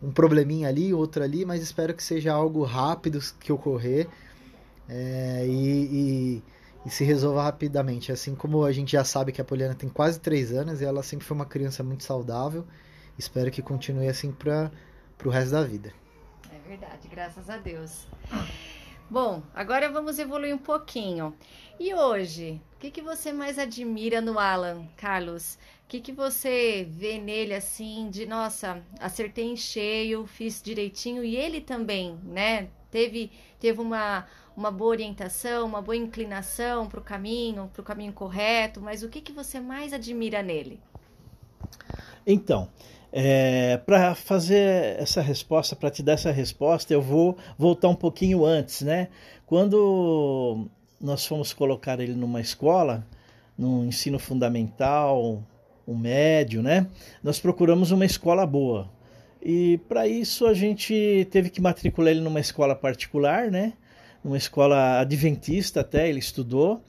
um 0.03 0.11
probleminha 0.11 0.69
ali, 0.69 0.95
outro 0.95 1.23
ali, 1.23 1.45
mas 1.45 1.63
espero 1.63 1.95
que 1.95 2.03
seja 2.03 2.33
algo 2.33 2.65
rápido 2.65 3.21
que 3.39 3.53
ocorrer 3.53 4.09
é, 4.89 5.45
e, 5.47 6.39
e 6.39 6.43
e 6.87 6.91
se 6.91 7.05
resolva 7.05 7.43
rapidamente. 7.43 8.13
Assim 8.13 8.35
como 8.35 8.65
a 8.65 8.73
gente 8.73 8.93
já 8.93 9.03
sabe 9.03 9.33
que 9.33 9.41
a 9.41 9.45
Poliana 9.45 9.75
tem 9.75 9.89
quase 9.89 10.21
três 10.21 10.53
anos 10.53 10.81
e 10.81 10.85
ela 10.85 11.03
sempre 11.03 11.27
foi 11.27 11.35
uma 11.35 11.45
criança 11.45 11.83
muito 11.83 12.05
saudável, 12.05 12.65
espero 13.19 13.51
que 13.51 13.61
continue 13.61 14.09
assim 14.09 14.31
para 14.31 14.71
o 15.25 15.29
resto 15.29 15.51
da 15.51 15.65
vida. 15.65 15.93
É 16.51 16.69
verdade, 16.69 17.09
graças 17.09 17.51
a 17.51 17.57
Deus. 17.59 18.07
Bom, 19.11 19.43
agora 19.55 19.91
vamos 19.91 20.19
evoluir 20.19 20.55
um 20.55 20.59
pouquinho. 20.59 21.35
E 21.79 21.93
hoje, 21.93 22.61
o 22.75 22.79
que, 22.79 22.91
que 22.91 23.03
você 23.03 23.33
mais 23.33 23.59
admira 23.59 24.21
no 24.21 24.39
Alan, 24.39 24.87
Carlos? 24.97 25.59
O 25.85 25.89
que, 25.89 26.01
que 26.01 26.13
você 26.13 26.87
vê 26.91 27.19
nele 27.19 27.55
assim, 27.55 28.11
de 28.11 28.27
nossa, 28.27 28.83
acertei 28.99 29.45
em 29.45 29.57
cheio, 29.57 30.27
fiz 30.27 30.61
direitinho 30.61 31.23
e 31.23 31.37
ele 31.37 31.61
também, 31.61 32.19
né? 32.25 32.69
Teve, 32.91 33.31
teve 33.61 33.81
uma, 33.81 34.27
uma 34.57 34.71
boa 34.71 34.91
orientação, 34.91 35.67
uma 35.67 35.83
boa 35.83 35.97
inclinação 35.97 36.89
para 36.89 36.99
o 36.99 37.03
caminho, 37.03 37.71
para 37.73 37.83
o 37.83 37.85
caminho 37.85 38.13
correto, 38.13 38.81
mas 38.81 39.03
o 39.03 39.09
que, 39.09 39.21
que 39.21 39.33
você 39.33 39.61
mais 39.61 39.93
admira 39.93 40.43
nele? 40.43 40.81
Então, 42.27 42.69
é, 43.13 43.77
para 43.77 44.15
fazer 44.15 44.99
essa 44.99 45.21
resposta, 45.21 45.77
para 45.77 45.91
te 45.91 46.03
dar 46.03 46.13
essa 46.13 46.33
resposta, 46.33 46.93
eu 46.93 47.03
vou 47.03 47.37
voltar 47.59 47.89
um 47.89 47.95
pouquinho 47.95 48.45
antes, 48.45 48.83
né? 48.83 49.09
Quando 49.45 50.67
nós 51.01 51.25
fomos 51.27 51.53
colocar 51.53 52.01
ele 52.01 52.15
numa 52.15 52.41
escola, 52.41 53.07
no 53.57 53.85
ensino 53.85 54.19
fundamental, 54.19 55.43
o 55.87 55.95
médio, 55.95 56.63
né? 56.63 56.87
Nós 57.23 57.39
procuramos 57.39 57.91
uma 57.91 58.05
escola 58.05 58.45
boa. 58.45 58.91
E 59.41 59.79
para 59.89 60.09
isso 60.09 60.47
a 60.47 60.55
gente 60.55 61.29
teve 61.31 61.51
que 61.51 61.61
matricular 61.61 62.11
ele 62.11 62.21
numa 62.21 62.41
escola 62.41 62.75
particular, 62.75 63.51
né? 63.51 63.75
Uma 64.27 64.37
escola 64.37 65.01
adventista 65.01 65.81
até, 65.81 66.09
ele 66.09 66.19
estudou, 66.19 66.83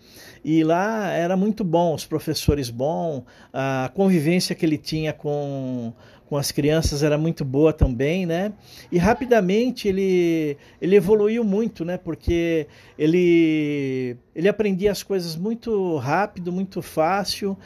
e 0.43 0.63
lá 0.63 1.11
era 1.11 1.37
muito 1.37 1.63
bom, 1.63 1.93
os 1.93 2.05
professores 2.05 2.69
bons, 2.69 3.23
a 3.53 3.91
convivência 3.93 4.55
que 4.55 4.65
ele 4.65 4.77
tinha 4.77 5.13
com, 5.13 5.93
com 6.25 6.35
as 6.35 6.51
crianças 6.51 7.03
era 7.03 7.17
muito 7.17 7.45
boa 7.45 7.71
também, 7.71 8.25
né? 8.25 8.53
E 8.91 8.97
rapidamente 8.97 9.87
ele, 9.87 10.57
ele 10.81 10.95
evoluiu 10.95 11.43
muito, 11.43 11.85
né? 11.85 11.97
Porque 11.97 12.67
ele, 12.97 14.17
ele 14.35 14.47
aprendia 14.49 14.91
as 14.91 15.03
coisas 15.03 15.35
muito 15.35 15.97
rápido, 15.97 16.51
muito 16.51 16.81
fácil, 16.81 17.57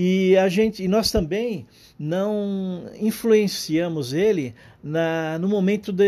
e 0.00 0.36
a 0.36 0.48
gente, 0.48 0.84
e 0.84 0.86
nós 0.86 1.10
também 1.10 1.66
não 1.98 2.84
influenciamos 3.00 4.12
ele 4.12 4.54
na, 4.80 5.36
no 5.40 5.48
momento 5.48 5.92
de, 5.92 6.04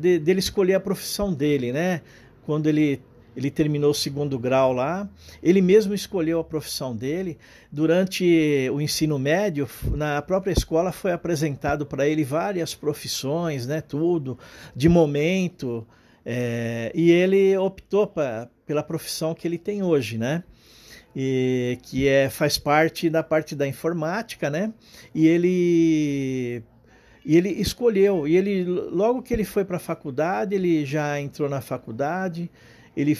de, 0.00 0.18
dele 0.18 0.40
escolher 0.40 0.74
a 0.74 0.80
profissão 0.80 1.32
dele, 1.32 1.72
né? 1.72 2.00
Quando 2.44 2.66
ele 2.68 3.00
ele 3.36 3.50
terminou 3.50 3.90
o 3.90 3.94
segundo 3.94 4.38
grau 4.38 4.72
lá. 4.72 5.08
Ele 5.42 5.60
mesmo 5.60 5.94
escolheu 5.94 6.40
a 6.40 6.44
profissão 6.44 6.94
dele. 6.94 7.38
Durante 7.70 8.68
o 8.72 8.80
ensino 8.80 9.18
médio, 9.18 9.68
na 9.92 10.20
própria 10.20 10.52
escola 10.52 10.92
foi 10.92 11.12
apresentado 11.12 11.86
para 11.86 12.06
ele 12.06 12.24
várias 12.24 12.74
profissões, 12.74 13.66
né, 13.66 13.80
tudo 13.80 14.38
de 14.76 14.88
momento. 14.88 15.86
É, 16.24 16.92
e 16.94 17.10
ele 17.10 17.56
optou 17.56 18.06
pra, 18.06 18.48
pela 18.66 18.82
profissão 18.82 19.34
que 19.34 19.48
ele 19.48 19.58
tem 19.58 19.82
hoje, 19.82 20.18
né? 20.18 20.44
E, 21.14 21.78
que 21.82 22.08
é, 22.08 22.30
faz 22.30 22.56
parte 22.56 23.10
da 23.10 23.22
parte 23.22 23.54
da 23.54 23.66
informática, 23.66 24.48
né? 24.48 24.72
E 25.14 25.26
ele 25.26 26.62
e 27.24 27.36
ele 27.36 27.48
escolheu, 27.50 28.26
e 28.26 28.36
ele 28.36 28.64
logo 28.64 29.22
que 29.22 29.32
ele 29.32 29.44
foi 29.44 29.64
para 29.64 29.76
a 29.76 29.80
faculdade, 29.80 30.54
ele 30.54 30.84
já 30.84 31.20
entrou 31.20 31.48
na 31.48 31.60
faculdade, 31.60 32.50
ele 32.96 33.16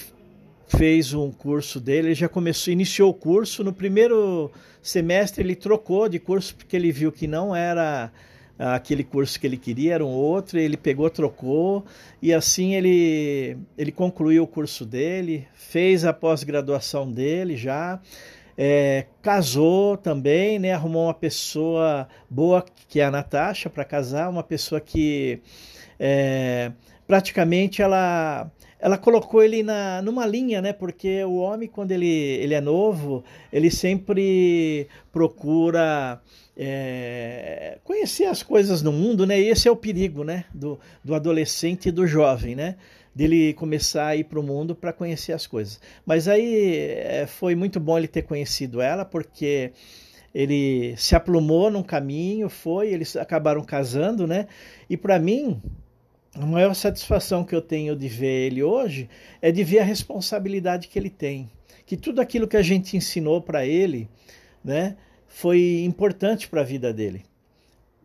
fez 0.67 1.13
um 1.13 1.31
curso 1.31 1.79
dele, 1.79 2.09
ele 2.09 2.15
já 2.15 2.29
começou, 2.29 2.73
iniciou 2.73 3.11
o 3.11 3.15
curso, 3.15 3.63
no 3.63 3.73
primeiro 3.73 4.51
semestre 4.81 5.43
ele 5.43 5.55
trocou 5.55 6.09
de 6.09 6.19
curso 6.19 6.55
porque 6.55 6.77
ele 6.77 6.91
viu 6.91 7.13
que 7.13 7.27
não 7.27 7.55
era 7.55 8.11
aquele 8.59 9.03
curso 9.03 9.41
que 9.41 9.47
ele 9.47 9.57
queria, 9.57 9.95
era 9.95 10.05
um 10.05 10.11
outro, 10.11 10.59
ele 10.59 10.77
pegou, 10.77 11.09
trocou, 11.11 11.85
e 12.21 12.33
assim 12.33 12.75
ele, 12.75 13.57
ele 13.77 13.91
concluiu 13.91 14.45
o 14.45 14.47
curso 14.47 14.85
dele, 14.85 15.47
fez 15.55 16.05
a 16.05 16.13
pós-graduação 16.13 17.11
dele 17.11 17.57
já, 17.57 18.01
é, 18.65 19.07
casou 19.21 19.97
também, 19.97 20.57
né? 20.57 20.73
Arrumou 20.73 21.07
uma 21.07 21.15
pessoa 21.15 22.07
boa, 22.31 22.65
que 22.89 23.01
é 23.01 23.05
a 23.05 23.11
Natasha, 23.11 23.69
para 23.69 23.85
casar, 23.85 24.31
uma 24.31 24.45
pessoa 24.45 24.81
que 24.81 25.41
é, 25.99 26.71
praticamente 27.05 27.83
ela 27.83 28.49
ela 28.79 28.97
colocou 28.99 29.43
ele 29.43 29.65
na, 29.65 30.01
numa 30.03 30.25
linha, 30.27 30.63
né? 30.63 30.73
Porque 30.73 31.25
o 31.25 31.39
homem, 31.39 31.69
quando 31.69 31.91
ele, 31.91 32.07
ele 32.07 32.55
é 32.55 32.61
novo, 32.61 33.25
ele 33.53 33.71
sempre 33.71 34.87
procura 35.13 36.21
é, 36.57 37.79
conhecer 37.83 38.27
as 38.27 38.45
coisas 38.45 38.81
no 38.81 38.93
mundo, 38.93 39.27
né? 39.27 39.41
E 39.41 39.49
esse 39.49 39.67
é 39.67 39.71
o 39.73 39.77
perigo, 39.77 40.23
né? 40.23 40.45
Do, 40.55 40.79
do 41.03 41.17
adolescente 41.17 41.89
e 41.89 41.93
do 41.93 42.07
jovem, 42.07 42.55
né? 42.55 42.77
Dele 43.15 43.53
começar 43.55 44.07
a 44.09 44.17
ir 44.17 44.25
para 44.25 44.41
o 44.41 44.43
mundo 44.43 44.75
para 44.75 44.93
conhecer 44.93 45.33
as 45.33 45.47
coisas. 45.47 45.81
Mas 46.05 46.29
aí 46.29 46.77
é, 46.77 47.27
foi 47.27 47.55
muito 47.55 47.79
bom 47.79 47.99
ele 47.99 48.09
ter 48.09 48.23
conhecido 48.23 48.81
ela, 48.81 49.05
porque 49.05 49.73
ele 50.35 50.95
se 50.97 51.15
aplumou 51.15 51.71
num 51.71 51.83
caminho, 51.83 52.49
foi, 52.49 52.89
eles 52.89 53.17
acabaram 53.17 53.63
casando, 53.63 54.27
né? 54.27 54.47
E 54.89 54.97
para 54.97 55.19
mim, 55.19 55.61
a 56.35 56.47
maior 56.47 56.75
satisfação 56.75 57.45
que 57.45 57.55
eu 57.55 57.61
tenho 57.61 57.95
de 57.95 58.09
ver 58.09 58.47
ele 58.47 58.63
hoje 58.63 59.09
é 59.41 59.53
de 59.53 59.63
ver 59.63 59.81
a 59.81 59.85
responsabilidade 59.85 60.89
que 60.89 60.99
ele 60.99 61.11
tem. 61.11 61.51
Que 61.85 61.97
tudo 61.97 62.21
aquilo 62.21 62.49
que 62.49 62.57
a 62.57 62.63
gente 62.63 62.97
ensinou 62.97 63.43
para 63.43 63.67
ele, 63.67 64.09
né, 64.65 64.97
foi 65.27 65.83
importante 65.85 66.49
para 66.49 66.63
a 66.63 66.65
vida 66.65 66.93
dele. 66.93 67.25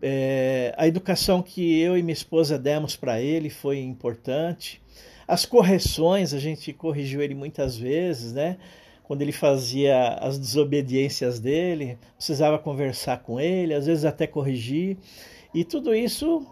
É, 0.01 0.73
a 0.77 0.87
educação 0.87 1.41
que 1.41 1.79
eu 1.79 1.97
e 1.97 2.03
minha 2.03 2.13
esposa 2.13 2.57
demos 2.57 2.95
para 2.95 3.19
ele 3.21 3.49
foi 3.49 3.79
importante. 3.79 4.81
As 5.27 5.45
correções, 5.45 6.33
a 6.33 6.39
gente 6.39 6.71
corrigiu 6.71 7.21
ele 7.21 7.33
muitas 7.33 7.75
vezes, 7.77 8.31
né? 8.31 8.57
Quando 9.03 9.21
ele 9.21 9.31
fazia 9.31 10.09
as 10.15 10.37
desobediências 10.37 11.39
dele, 11.39 11.97
precisava 12.15 12.59
conversar 12.59 13.19
com 13.19 13.39
ele, 13.39 13.73
às 13.73 13.85
vezes 13.85 14.05
até 14.05 14.27
corrigir. 14.27 14.97
E 15.53 15.63
tudo 15.63 15.95
isso 15.95 16.45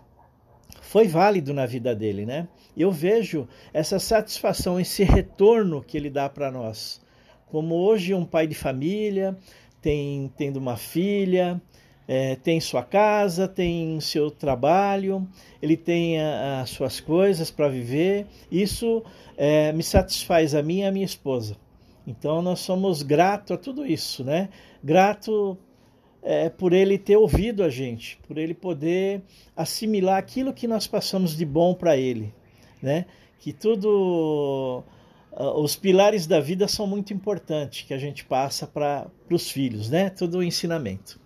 foi 0.81 1.07
válido 1.07 1.53
na 1.53 1.65
vida 1.65 1.93
dele, 1.95 2.25
né? 2.25 2.47
Eu 2.75 2.91
vejo 2.91 3.47
essa 3.73 3.99
satisfação, 3.99 4.79
esse 4.79 5.03
retorno 5.03 5.83
que 5.83 5.97
ele 5.97 6.09
dá 6.09 6.29
para 6.29 6.51
nós. 6.51 7.01
Como 7.47 7.75
hoje 7.75 8.13
um 8.13 8.25
pai 8.25 8.47
de 8.47 8.55
família, 8.55 9.37
tem 9.81 10.31
tendo 10.35 10.57
uma 10.57 10.75
filha, 10.75 11.61
é, 12.07 12.35
tem 12.35 12.59
sua 12.59 12.83
casa, 12.83 13.47
tem 13.47 13.99
seu 13.99 14.29
trabalho, 14.29 15.27
ele 15.61 15.75
tem 15.75 16.21
as 16.21 16.69
suas 16.69 16.99
coisas 16.99 17.49
para 17.49 17.67
viver. 17.67 18.27
Isso 18.51 19.03
é, 19.37 19.71
me 19.71 19.83
satisfaz 19.83 20.53
a 20.53 20.61
mim 20.61 20.79
e 20.79 20.83
a 20.85 20.91
minha 20.91 21.05
esposa. 21.05 21.57
Então 22.05 22.41
nós 22.41 22.59
somos 22.59 23.01
gratos 23.01 23.51
a 23.51 23.57
tudo 23.57 23.85
isso, 23.85 24.23
né? 24.23 24.49
Grato 24.83 25.57
é, 26.21 26.49
por 26.49 26.73
ele 26.73 26.97
ter 26.97 27.17
ouvido 27.17 27.63
a 27.63 27.69
gente, 27.69 28.17
por 28.27 28.37
ele 28.37 28.53
poder 28.53 29.23
assimilar 29.55 30.17
aquilo 30.17 30.53
que 30.53 30.67
nós 30.67 30.85
passamos 30.85 31.35
de 31.35 31.45
bom 31.45 31.73
para 31.73 31.97
ele, 31.97 32.33
né? 32.81 33.05
que 33.45 33.53
tudo 33.53 34.83
os 35.31 35.75
pilares 35.75 36.25
da 36.25 36.39
vida 36.39 36.67
são 36.67 36.87
muito 36.87 37.13
importantes 37.13 37.85
que 37.85 37.93
a 37.93 37.97
gente 37.97 38.25
passa 38.25 38.65
para 38.65 39.05
os 39.29 39.51
filhos, 39.51 39.87
né? 39.87 40.09
Todo 40.09 40.39
o 40.39 40.43
ensinamento. 40.43 41.19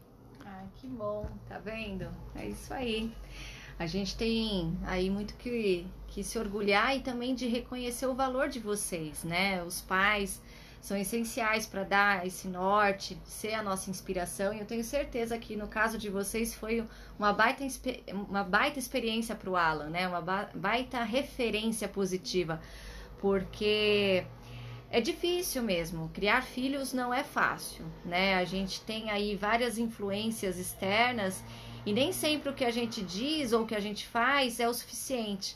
Bom, 0.97 1.29
tá 1.47 1.59
vendo? 1.59 2.07
É 2.35 2.47
isso 2.47 2.73
aí. 2.73 3.11
A 3.77 3.85
gente 3.85 4.17
tem 4.17 4.77
aí 4.85 5.09
muito 5.09 5.35
que, 5.35 5.85
que 6.07 6.23
se 6.23 6.37
orgulhar 6.37 6.95
e 6.97 7.01
também 7.01 7.35
de 7.35 7.47
reconhecer 7.47 8.07
o 8.07 8.15
valor 8.15 8.49
de 8.49 8.59
vocês, 8.59 9.23
né? 9.23 9.63
Os 9.63 9.79
pais 9.81 10.41
são 10.81 10.97
essenciais 10.97 11.65
para 11.65 11.83
dar 11.83 12.25
esse 12.25 12.47
norte, 12.47 13.17
ser 13.23 13.53
a 13.53 13.61
nossa 13.61 13.89
inspiração. 13.89 14.53
E 14.53 14.59
eu 14.59 14.65
tenho 14.65 14.83
certeza 14.83 15.37
que 15.37 15.55
no 15.55 15.67
caso 15.67 15.97
de 15.97 16.09
vocês 16.09 16.53
foi 16.55 16.85
uma 17.17 17.31
baita, 17.31 17.63
uma 18.11 18.43
baita 18.43 18.79
experiência 18.79 19.35
para 19.35 19.49
o 19.49 19.55
Alan, 19.55 19.89
né? 19.89 20.07
Uma 20.07 20.21
baita 20.53 21.03
referência 21.03 21.87
positiva, 21.87 22.59
porque 23.19 24.25
é 24.91 24.99
difícil 24.99 25.61
mesmo. 25.61 26.09
Criar 26.13 26.41
filhos 26.41 26.93
não 26.93 27.13
é 27.13 27.23
fácil, 27.23 27.85
né? 28.03 28.35
A 28.35 28.45
gente 28.45 28.81
tem 28.81 29.11
aí 29.11 29.35
várias 29.35 29.77
influências 29.77 30.57
externas 30.57 31.43
e 31.85 31.93
nem 31.93 32.11
sempre 32.11 32.49
o 32.49 32.53
que 32.53 32.65
a 32.65 32.71
gente 32.71 33.01
diz 33.01 33.53
ou 33.53 33.63
o 33.63 33.65
que 33.67 33.75
a 33.75 33.79
gente 33.79 34.07
faz 34.07 34.59
é 34.59 34.67
o 34.67 34.73
suficiente. 34.73 35.55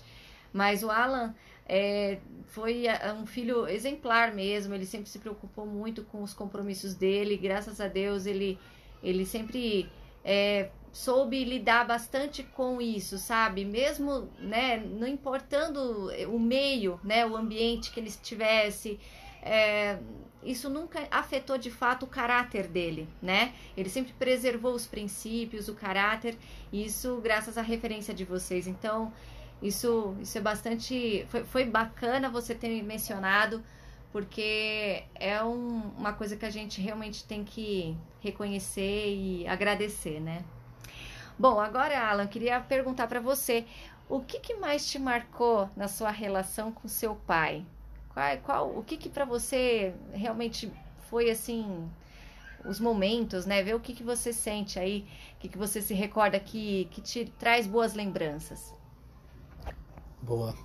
Mas 0.52 0.84
o 0.84 0.92
Alan 0.92 1.34
é, 1.68 2.20
foi 2.48 2.86
um 3.20 3.25
filho 3.25 3.68
exemplar 3.68 4.34
mesmo, 4.34 4.74
ele 4.74 4.86
sempre 4.86 5.10
se 5.10 5.18
preocupou 5.20 5.66
muito 5.66 6.04
com 6.04 6.22
os 6.22 6.34
compromissos 6.34 6.94
dele, 6.94 7.38
graças 7.38 7.82
a 7.82 7.88
Deus 7.88 8.25
ele, 8.25 8.60
ele 9.02 9.25
sempre 9.25 9.90
é, 10.24 10.70
soube 10.92 11.44
lidar 11.44 11.86
bastante 11.86 12.44
com 12.44 12.80
isso, 12.80 13.18
sabe? 13.18 13.66
Mesmo, 13.66 14.30
né, 14.40 14.78
não 14.78 15.08
importando 15.08 16.12
o 16.30 16.40
meio, 16.40 17.00
né, 17.04 17.25
o 17.25 17.36
ambiente 17.36 17.92
que 17.92 18.00
ele 18.00 18.10
estivesse, 18.10 19.00
é, 19.44 20.00
isso 20.44 20.70
nunca 20.70 21.08
afetou 21.12 21.58
de 21.58 21.70
fato 21.70 22.04
o 22.04 22.08
caráter 22.08 22.68
dele, 22.68 23.08
né? 23.22 23.54
Ele 23.76 23.90
sempre 23.90 24.14
preservou 24.14 24.74
os 24.74 24.86
princípios, 24.86 25.68
o 25.68 25.74
caráter, 25.74 26.38
isso 26.72 27.20
graças 27.22 27.58
à 27.58 27.62
referência 27.62 28.14
de 28.14 28.26
vocês. 28.26 28.68
Então, 28.68 29.12
isso, 29.62 30.16
isso 30.20 30.38
é 30.38 30.42
bastante. 30.42 31.26
Foi, 31.30 31.44
foi 31.46 31.66
bacana 31.66 32.30
você 32.30 32.54
ter 32.54 32.84
mencionado, 32.84 33.64
porque 34.12 35.04
é 35.16 35.44
um, 35.44 35.92
uma 35.98 36.14
coisa 36.14 36.36
que 36.36 36.46
a 36.46 36.50
gente 36.50 36.82
realmente 36.82 37.24
tem 37.26 37.44
que 37.44 37.96
reconhecer 38.20 39.16
e 39.16 39.48
agradecer, 39.48 40.20
né? 40.20 40.44
Bom, 41.38 41.60
agora, 41.60 42.10
Alan, 42.10 42.28
queria 42.28 42.60
perguntar 42.60 43.08
para 43.08 43.20
você: 43.20 43.66
o 44.10 44.20
que, 44.20 44.40
que, 44.40 44.56
mais 44.56 44.90
te 44.90 45.00
marcou 45.00 45.70
na 45.76 45.88
sua 45.88 46.12
relação 46.12 46.72
com 46.72 46.88
seu 46.88 47.16
pai? 47.16 47.66
Qual, 48.13 48.38
qual 48.38 48.77
o 48.77 48.84
que, 48.84 48.98
que 48.98 49.10
para 49.10 49.25
você 49.25 49.93
realmente 50.13 50.72
foi 51.10 51.29
assim 51.29 51.89
os 52.65 52.79
momentos, 52.79 53.46
né? 53.46 53.62
Ver 53.62 53.75
o 53.75 53.79
que, 53.79 53.93
que 53.93 54.03
você 54.03 54.32
sente 54.32 54.79
aí, 54.79 55.05
o 55.36 55.39
que, 55.39 55.50
que 55.50 55.58
você 55.58 55.82
se 55.82 55.93
recorda 55.93 56.39
que, 56.39 56.86
que 56.91 57.01
te 57.01 57.25
traz 57.38 57.67
boas 57.67 57.93
lembranças. 57.93 58.74
Boa. 60.22 60.55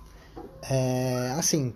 É, 0.69 1.33
assim, 1.37 1.73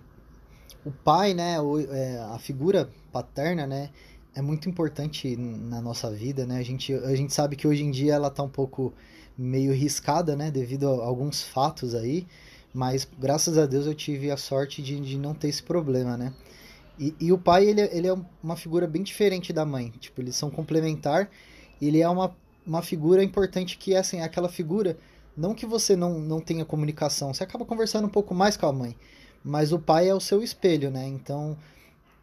o 0.84 0.90
pai, 0.90 1.34
né, 1.34 1.60
o, 1.60 1.78
é, 1.80 2.18
a 2.32 2.38
figura 2.38 2.90
paterna, 3.12 3.66
né, 3.66 3.90
é 4.34 4.40
muito 4.40 4.68
importante 4.68 5.36
na 5.36 5.80
nossa 5.80 6.10
vida, 6.10 6.46
né? 6.46 6.58
A 6.58 6.62
gente, 6.62 6.92
a 6.92 7.14
gente 7.14 7.32
sabe 7.32 7.56
que 7.56 7.68
hoje 7.68 7.84
em 7.84 7.90
dia 7.90 8.14
ela 8.14 8.30
tá 8.30 8.42
um 8.42 8.48
pouco 8.48 8.92
meio 9.36 9.72
riscada, 9.72 10.34
né, 10.34 10.50
devido 10.50 10.88
a 10.88 11.04
alguns 11.04 11.42
fatos 11.42 11.94
aí, 11.94 12.26
mas 12.74 13.08
graças 13.18 13.56
a 13.56 13.64
Deus 13.64 13.86
eu 13.86 13.94
tive 13.94 14.30
a 14.30 14.36
sorte 14.36 14.82
de, 14.82 14.98
de 14.98 15.16
não 15.16 15.32
ter 15.32 15.48
esse 15.48 15.62
problema, 15.62 16.16
né? 16.16 16.34
E, 16.98 17.14
e 17.20 17.32
o 17.32 17.38
pai, 17.38 17.64
ele, 17.64 17.80
ele 17.80 18.08
é 18.08 18.14
uma 18.42 18.56
figura 18.56 18.86
bem 18.86 19.02
diferente 19.02 19.52
da 19.52 19.64
mãe, 19.64 19.90
tipo, 20.00 20.20
eles 20.20 20.34
são 20.34 20.50
complementar, 20.50 21.30
ele 21.80 22.00
é 22.00 22.08
uma, 22.08 22.36
uma 22.66 22.82
figura 22.82 23.22
importante 23.22 23.78
que, 23.78 23.94
assim, 23.94 24.18
é 24.18 24.24
aquela 24.24 24.48
figura 24.48 24.98
não 25.36 25.54
que 25.54 25.66
você 25.66 25.96
não, 25.96 26.18
não 26.18 26.40
tenha 26.40 26.64
comunicação, 26.64 27.32
você 27.32 27.44
acaba 27.44 27.64
conversando 27.64 28.06
um 28.06 28.10
pouco 28.10 28.34
mais 28.34 28.56
com 28.56 28.66
a 28.66 28.72
mãe, 28.72 28.96
mas 29.42 29.72
o 29.72 29.78
pai 29.78 30.08
é 30.08 30.14
o 30.14 30.20
seu 30.20 30.42
espelho, 30.42 30.90
né? 30.90 31.06
Então, 31.06 31.56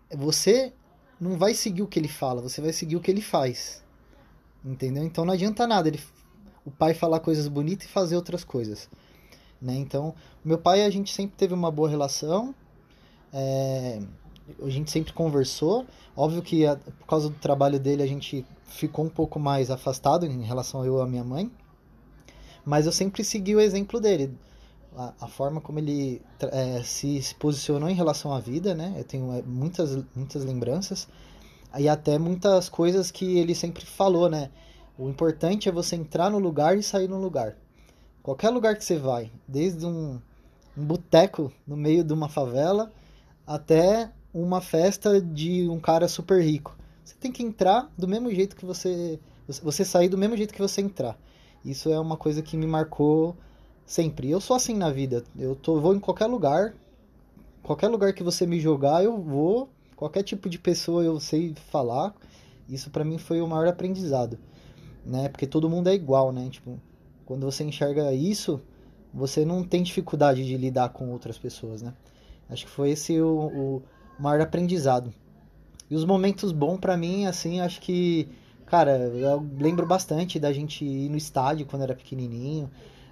você 0.09 0.73
não 1.19 1.37
vai 1.37 1.53
seguir 1.53 1.81
o 1.81 1.87
que 1.87 1.99
ele 1.99 2.07
fala, 2.07 2.41
você 2.41 2.59
vai 2.61 2.73
seguir 2.73 2.95
o 2.95 3.01
que 3.01 3.11
ele 3.11 3.21
faz. 3.21 3.83
Entendeu? 4.63 5.03
Então 5.03 5.25
não 5.25 5.33
adianta 5.33 5.65
nada 5.65 5.87
ele, 5.87 5.99
o 6.65 6.71
pai 6.71 6.93
falar 6.93 7.19
coisas 7.19 7.47
bonitas 7.47 7.87
e 7.87 7.91
fazer 7.91 8.15
outras 8.15 8.43
coisas. 8.43 8.89
Né? 9.62 9.76
Então, 9.78 10.15
meu 10.43 10.58
pai, 10.58 10.84
a 10.84 10.89
gente 10.89 11.13
sempre 11.13 11.36
teve 11.38 11.54
uma 11.54 11.69
boa 11.69 11.88
relação, 11.88 12.56
é, 13.32 14.02
a 14.62 14.69
gente 14.69 14.89
sempre 14.89 15.13
conversou. 15.13 15.86
Óbvio 16.15 16.41
que 16.41 16.65
a, 16.65 16.76
por 16.76 17.08
causa 17.08 17.30
do 17.30 17.36
trabalho 17.36 17.80
dele 17.80 18.02
a 18.02 18.08
gente 18.08 18.45
ficou 18.65 19.06
um 19.06 19.10
pouco 19.10 19.39
mais 19.39 19.69
afastado 19.69 20.26
em 20.26 20.41
relação 20.41 20.82
a 20.82 20.86
eu 20.86 20.97
e 20.97 21.02
a 21.02 21.06
minha 21.06 21.24
mãe. 21.24 21.52
Mas 22.65 22.86
eu 22.86 22.91
sempre 22.91 23.24
segui 23.24 23.56
o 23.56 23.60
exemplo 23.60 24.00
dele. 24.00 24.36
A, 24.95 25.13
a 25.21 25.28
forma 25.28 25.62
como 25.62 25.80
ele 25.80 26.21
é, 26.41 26.82
se, 26.84 27.21
se, 27.21 27.36
posicionou 27.36 27.89
em 27.89 27.93
relação 27.93 28.34
à 28.34 28.39
vida, 28.39 28.74
né? 28.74 28.93
Eu 28.97 29.04
tenho 29.04 29.32
é, 29.34 29.41
muitas, 29.41 30.04
muitas 30.15 30.43
lembranças. 30.43 31.08
E 31.78 31.88
até 31.88 32.19
muitas 32.19 32.67
coisas 32.67 33.10
que 33.12 33.38
ele 33.38 33.56
sempre 33.56 33.86
falou, 33.86 34.30
né? 34.30 34.50
O 34.97 35.10
importante 35.10 35.69
é 35.69 35.71
você 35.71 35.95
entrar 35.95 36.30
no 36.30 36.38
lugar 36.38 36.78
e 36.78 36.84
sair 36.84 37.08
no 37.08 37.19
lugar. 37.19 37.56
Qualquer 38.23 38.49
lugar 38.49 38.75
que 38.75 38.86
você 38.86 38.97
vai, 38.97 39.31
desde 39.47 39.86
um, 39.86 40.19
um 40.77 40.86
boteco 40.86 41.51
no 41.65 41.75
meio 41.75 42.03
de 42.03 42.13
uma 42.13 42.29
favela 42.29 42.91
até 43.47 44.12
uma 44.34 44.62
festa 44.62 45.19
de 45.19 45.67
um 45.67 45.79
cara 45.79 46.07
super 46.07 46.41
rico. 46.41 46.77
Você 47.03 47.15
tem 47.19 47.31
que 47.31 47.43
entrar 47.43 47.91
do 47.97 48.07
mesmo 48.07 48.31
jeito 48.31 48.55
que 48.55 48.65
você. 48.65 49.19
Você 49.47 49.84
sair 49.84 50.07
do 50.07 50.17
mesmo 50.17 50.38
jeito 50.38 50.53
que 50.53 50.62
você 50.62 50.81
entrar. 50.81 51.17
Isso 51.65 51.91
é 51.91 51.99
uma 51.99 52.15
coisa 52.15 52.41
que 52.41 52.55
me 52.55 52.67
marcou 52.67 53.36
sempre. 53.86 54.29
Eu 54.29 54.39
sou 54.39 54.55
assim 54.55 54.75
na 54.75 54.89
vida. 54.89 55.23
Eu 55.38 55.55
tô, 55.55 55.79
vou 55.81 55.93
em 55.95 55.99
qualquer 55.99 56.27
lugar, 56.27 56.73
qualquer 57.63 57.88
lugar 57.88 58.13
que 58.13 58.23
você 58.23 58.45
me 58.45 58.60
jogar, 58.60 59.03
eu 59.03 59.19
vou. 59.19 59.69
Qualquer 59.95 60.23
tipo 60.23 60.47
de 60.49 60.57
pessoa 60.57 61.03
eu 61.03 61.19
sei 61.19 61.53
falar. 61.71 62.13
Isso 62.69 62.89
para 62.89 63.03
mim 63.03 63.17
foi 63.17 63.41
o 63.41 63.47
maior 63.47 63.67
aprendizado, 63.67 64.39
né? 65.05 65.27
Porque 65.27 65.45
todo 65.45 65.69
mundo 65.69 65.89
é 65.89 65.93
igual, 65.93 66.31
né? 66.31 66.49
Tipo, 66.49 66.79
quando 67.31 67.45
você 67.49 67.63
enxerga 67.63 68.13
isso, 68.13 68.61
você 69.13 69.45
não 69.45 69.63
tem 69.63 69.81
dificuldade 69.81 70.45
de 70.45 70.57
lidar 70.57 70.89
com 70.89 71.09
outras 71.11 71.37
pessoas, 71.37 71.81
né? 71.81 71.93
Acho 72.49 72.65
que 72.65 72.71
foi 72.71 72.91
esse 72.91 73.19
o, 73.21 73.27
o 73.37 73.83
maior 74.19 74.41
aprendizado. 74.41 75.13
E 75.89 75.95
os 75.95 76.05
momentos 76.05 76.51
bons 76.51 76.77
para 76.77 76.97
mim, 76.97 77.25
assim, 77.25 77.59
acho 77.61 77.79
que 77.81 78.27
Cara, 78.71 78.91
eu 78.91 79.45
lembro 79.59 79.85
bastante 79.85 80.39
da 80.39 80.53
gente 80.53 80.85
ir 80.85 81.09
no 81.09 81.17
estádio 81.17 81.65
quando 81.65 81.81
era 81.81 81.93
pequenininho. 81.93 82.71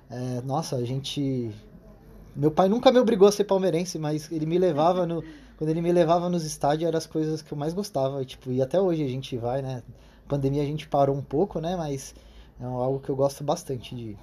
É, 0.09 0.41
nossa, 0.41 0.77
a 0.77 0.85
gente. 0.85 1.51
Meu 2.33 2.49
pai 2.49 2.69
nunca 2.69 2.89
me 2.93 2.97
obrigou 2.97 3.27
a 3.27 3.31
ser 3.31 3.43
palmeirense, 3.43 3.99
mas 3.99 4.31
ele 4.31 4.45
me 4.45 4.57
levava 4.57 5.05
no. 5.05 5.21
Quando 5.59 5.71
ele 5.71 5.81
me 5.81 5.91
levava 5.91 6.29
nos 6.29 6.45
estádios, 6.45 6.87
eram 6.87 6.97
as 6.97 7.05
coisas 7.05 7.41
que 7.41 7.51
eu 7.51 7.57
mais 7.57 7.73
gostava. 7.73 8.23
Tipo, 8.23 8.49
e 8.53 8.61
até 8.61 8.79
hoje 8.79 9.03
a 9.03 9.07
gente 9.09 9.35
vai, 9.35 9.61
né? 9.61 9.83
Pandemia 10.29 10.63
a 10.63 10.65
gente 10.65 10.87
parou 10.87 11.13
um 11.13 11.21
pouco, 11.21 11.59
né? 11.59 11.75
Mas 11.75 12.15
é 12.59 12.65
algo 12.65 12.99
que 12.99 13.09
eu 13.09 13.15
gosto 13.15 13.43
bastante 13.43 13.95
de 13.95 14.01
ir. 14.11 14.17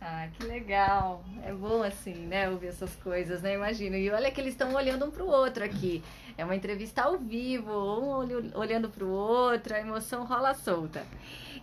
Ah, 0.00 0.28
que 0.32 0.44
legal. 0.44 1.24
É 1.44 1.52
bom 1.52 1.82
assim, 1.82 2.14
né, 2.14 2.48
ouvir 2.48 2.68
essas 2.68 2.94
coisas, 2.96 3.42
né? 3.42 3.54
Imagina. 3.54 3.96
E 3.96 4.10
olha 4.10 4.30
que 4.30 4.40
eles 4.40 4.52
estão 4.52 4.72
olhando 4.74 5.04
um 5.04 5.10
para 5.10 5.24
o 5.24 5.28
outro 5.28 5.64
aqui. 5.64 6.02
É 6.38 6.44
uma 6.44 6.54
entrevista 6.54 7.02
ao 7.02 7.18
vivo, 7.18 7.72
um 7.72 8.56
olhando 8.56 8.88
para 8.88 9.04
o 9.04 9.10
outro, 9.10 9.74
a 9.74 9.80
emoção 9.80 10.24
rola 10.24 10.54
solta. 10.54 11.04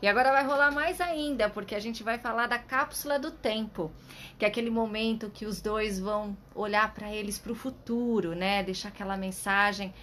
E 0.02 0.08
agora 0.08 0.32
vai 0.32 0.46
rolar 0.46 0.72
mais 0.72 1.00
ainda, 1.00 1.50
porque 1.50 1.74
a 1.74 1.80
gente 1.80 2.04
vai 2.04 2.18
falar 2.18 2.48
da 2.48 2.60
cápsula 2.60 3.18
do 3.18 3.32
tempo, 3.32 3.90
que 4.38 4.44
é 4.44 4.48
aquele 4.50 4.70
momento 4.70 5.30
que 5.30 5.46
os 5.46 5.62
dois 5.62 5.98
vão 5.98 6.36
olhar 6.54 6.94
para 6.94 7.10
eles 7.14 7.38
para 7.38 7.54
o 7.54 7.56
futuro, 7.56 8.36
né? 8.36 8.62
Deixar 8.64 8.90
aquela 8.90 9.16
mensagem 9.16 9.94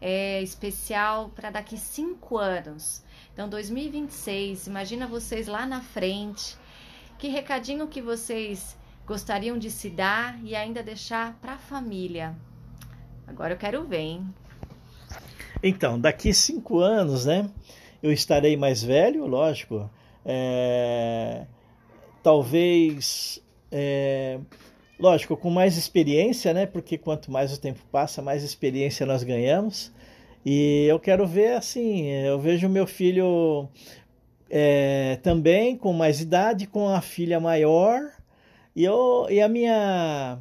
é, 0.00 0.40
especial 0.42 1.30
para 1.30 1.50
daqui 1.50 1.76
cinco 1.76 2.38
anos. 2.38 3.02
Então, 3.40 3.48
2026, 3.48 4.66
imagina 4.66 5.06
vocês 5.06 5.46
lá 5.46 5.64
na 5.64 5.80
frente 5.80 6.58
que 7.18 7.26
recadinho 7.28 7.88
que 7.88 8.02
vocês 8.02 8.76
gostariam 9.06 9.56
de 9.56 9.70
se 9.70 9.88
dar 9.88 10.38
e 10.44 10.54
ainda 10.54 10.82
deixar 10.82 11.32
para 11.40 11.54
a 11.54 11.58
família? 11.58 12.36
Agora 13.26 13.54
eu 13.54 13.56
quero 13.56 13.82
ver, 13.86 14.00
hein? 14.00 14.34
Então, 15.62 15.98
daqui 15.98 16.34
cinco 16.34 16.80
anos, 16.80 17.24
né? 17.24 17.48
Eu 18.02 18.12
estarei 18.12 18.58
mais 18.58 18.82
velho, 18.82 19.26
lógico. 19.26 19.88
É, 20.22 21.46
talvez, 22.22 23.42
é, 23.72 24.38
lógico, 24.98 25.34
com 25.34 25.48
mais 25.48 25.78
experiência, 25.78 26.52
né? 26.52 26.66
Porque 26.66 26.98
quanto 26.98 27.32
mais 27.32 27.54
o 27.54 27.58
tempo 27.58 27.80
passa, 27.90 28.20
mais 28.20 28.44
experiência 28.44 29.06
nós 29.06 29.22
ganhamos. 29.22 29.90
E 30.44 30.86
eu 30.86 30.98
quero 30.98 31.26
ver 31.26 31.52
assim, 31.54 32.06
eu 32.08 32.38
vejo 32.38 32.68
meu 32.68 32.86
filho 32.86 33.68
é, 34.48 35.18
também 35.22 35.76
com 35.76 35.92
mais 35.92 36.20
idade, 36.20 36.66
com 36.66 36.88
a 36.88 37.00
filha 37.00 37.38
maior, 37.38 38.00
e, 38.74 38.84
eu, 38.84 39.26
e 39.30 39.40
a 39.40 39.48
minha 39.48 40.38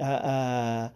a, 0.00 0.86
a, 0.86 0.90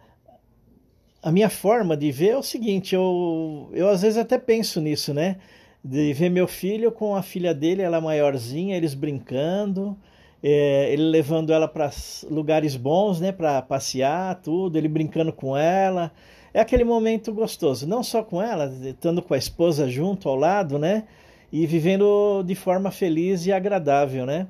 a, 1.21 1.31
minha 1.31 1.49
forma 1.49 1.95
de 1.95 2.11
ver 2.11 2.29
é 2.29 2.37
o 2.37 2.43
seguinte, 2.43 2.95
eu, 2.95 3.69
eu 3.73 3.89
às 3.89 4.01
vezes 4.01 4.17
até 4.17 4.37
penso 4.37 4.81
nisso, 4.81 5.13
né? 5.13 5.37
De 5.83 6.13
ver 6.13 6.29
meu 6.29 6.47
filho 6.47 6.91
com 6.91 7.15
a 7.15 7.21
filha 7.21 7.53
dele, 7.53 7.81
ela 7.81 8.01
maiorzinha, 8.01 8.75
eles 8.77 8.93
brincando, 8.93 9.97
é, 10.41 10.91
ele 10.91 11.03
levando 11.03 11.53
ela 11.53 11.67
para 11.67 11.91
lugares 12.29 12.75
bons, 12.75 13.19
né? 13.19 13.31
Para 13.31 13.61
passear, 13.61 14.41
tudo, 14.41 14.77
ele 14.77 14.87
brincando 14.87 15.31
com 15.33 15.55
ela. 15.57 16.11
É 16.53 16.59
aquele 16.59 16.83
momento 16.83 17.33
gostoso, 17.33 17.87
não 17.87 18.03
só 18.03 18.23
com 18.23 18.41
ela, 18.41 18.71
estando 18.83 19.21
com 19.21 19.33
a 19.33 19.37
esposa 19.37 19.89
junto 19.89 20.29
ao 20.29 20.35
lado, 20.35 20.77
né? 20.77 21.05
E 21.51 21.65
vivendo 21.65 22.43
de 22.43 22.55
forma 22.55 22.91
feliz 22.91 23.45
e 23.45 23.51
agradável, 23.51 24.25
né? 24.25 24.47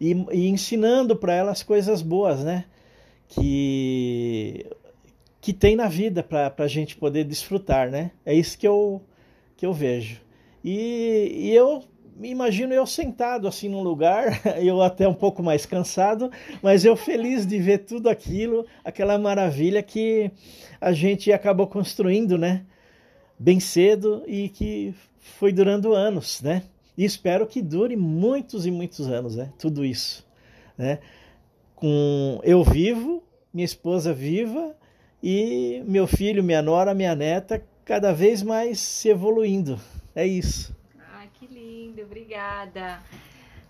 E, 0.00 0.12
e 0.32 0.48
ensinando 0.48 1.14
para 1.14 1.34
ela 1.34 1.52
as 1.52 1.62
coisas 1.62 2.02
boas, 2.02 2.40
né? 2.40 2.64
que, 3.28 4.66
que 5.40 5.52
tem 5.52 5.76
na 5.76 5.88
vida 5.88 6.22
para 6.22 6.52
a 6.58 6.68
gente 6.68 6.96
poder 6.96 7.24
desfrutar, 7.24 7.90
né? 7.90 8.10
É 8.24 8.34
isso 8.34 8.58
que 8.58 8.66
eu, 8.66 9.02
que 9.56 9.66
eu 9.66 9.72
vejo. 9.72 10.20
E, 10.62 11.32
e 11.34 11.54
eu 11.54 11.82
me 12.16 12.30
imagino 12.30 12.72
eu 12.72 12.86
sentado 12.86 13.48
assim 13.48 13.68
num 13.68 13.82
lugar, 13.82 14.40
eu 14.62 14.80
até 14.82 15.06
um 15.08 15.14
pouco 15.14 15.42
mais 15.42 15.66
cansado, 15.66 16.30
mas 16.62 16.84
eu 16.84 16.96
feliz 16.96 17.46
de 17.46 17.58
ver 17.58 17.78
tudo 17.78 18.08
aquilo, 18.08 18.66
aquela 18.84 19.18
maravilha 19.18 19.82
que 19.82 20.30
a 20.80 20.92
gente 20.92 21.32
acabou 21.32 21.66
construindo, 21.66 22.38
né? 22.38 22.64
Bem 23.38 23.58
cedo 23.58 24.22
e 24.26 24.48
que 24.48 24.94
foi 25.18 25.52
durando 25.52 25.94
anos, 25.94 26.40
né? 26.40 26.62
E 26.96 27.04
espero 27.04 27.46
que 27.46 27.60
dure 27.60 27.96
muitos 27.96 28.66
e 28.66 28.70
muitos 28.70 29.08
anos, 29.08 29.34
né? 29.34 29.52
Tudo 29.58 29.84
isso, 29.84 30.24
né? 30.78 31.00
Com 31.74 32.40
eu 32.44 32.62
vivo, 32.62 33.22
minha 33.52 33.64
esposa 33.64 34.12
viva 34.14 34.76
e 35.22 35.82
meu 35.86 36.06
filho, 36.06 36.44
minha 36.44 36.62
nora, 36.62 36.94
minha 36.94 37.16
neta 37.16 37.62
cada 37.84 38.12
vez 38.12 38.42
mais 38.42 38.78
se 38.78 39.08
evoluindo. 39.08 39.78
É 40.14 40.26
isso. 40.26 40.74
Lindo, 41.94 42.02
obrigada. 42.02 43.00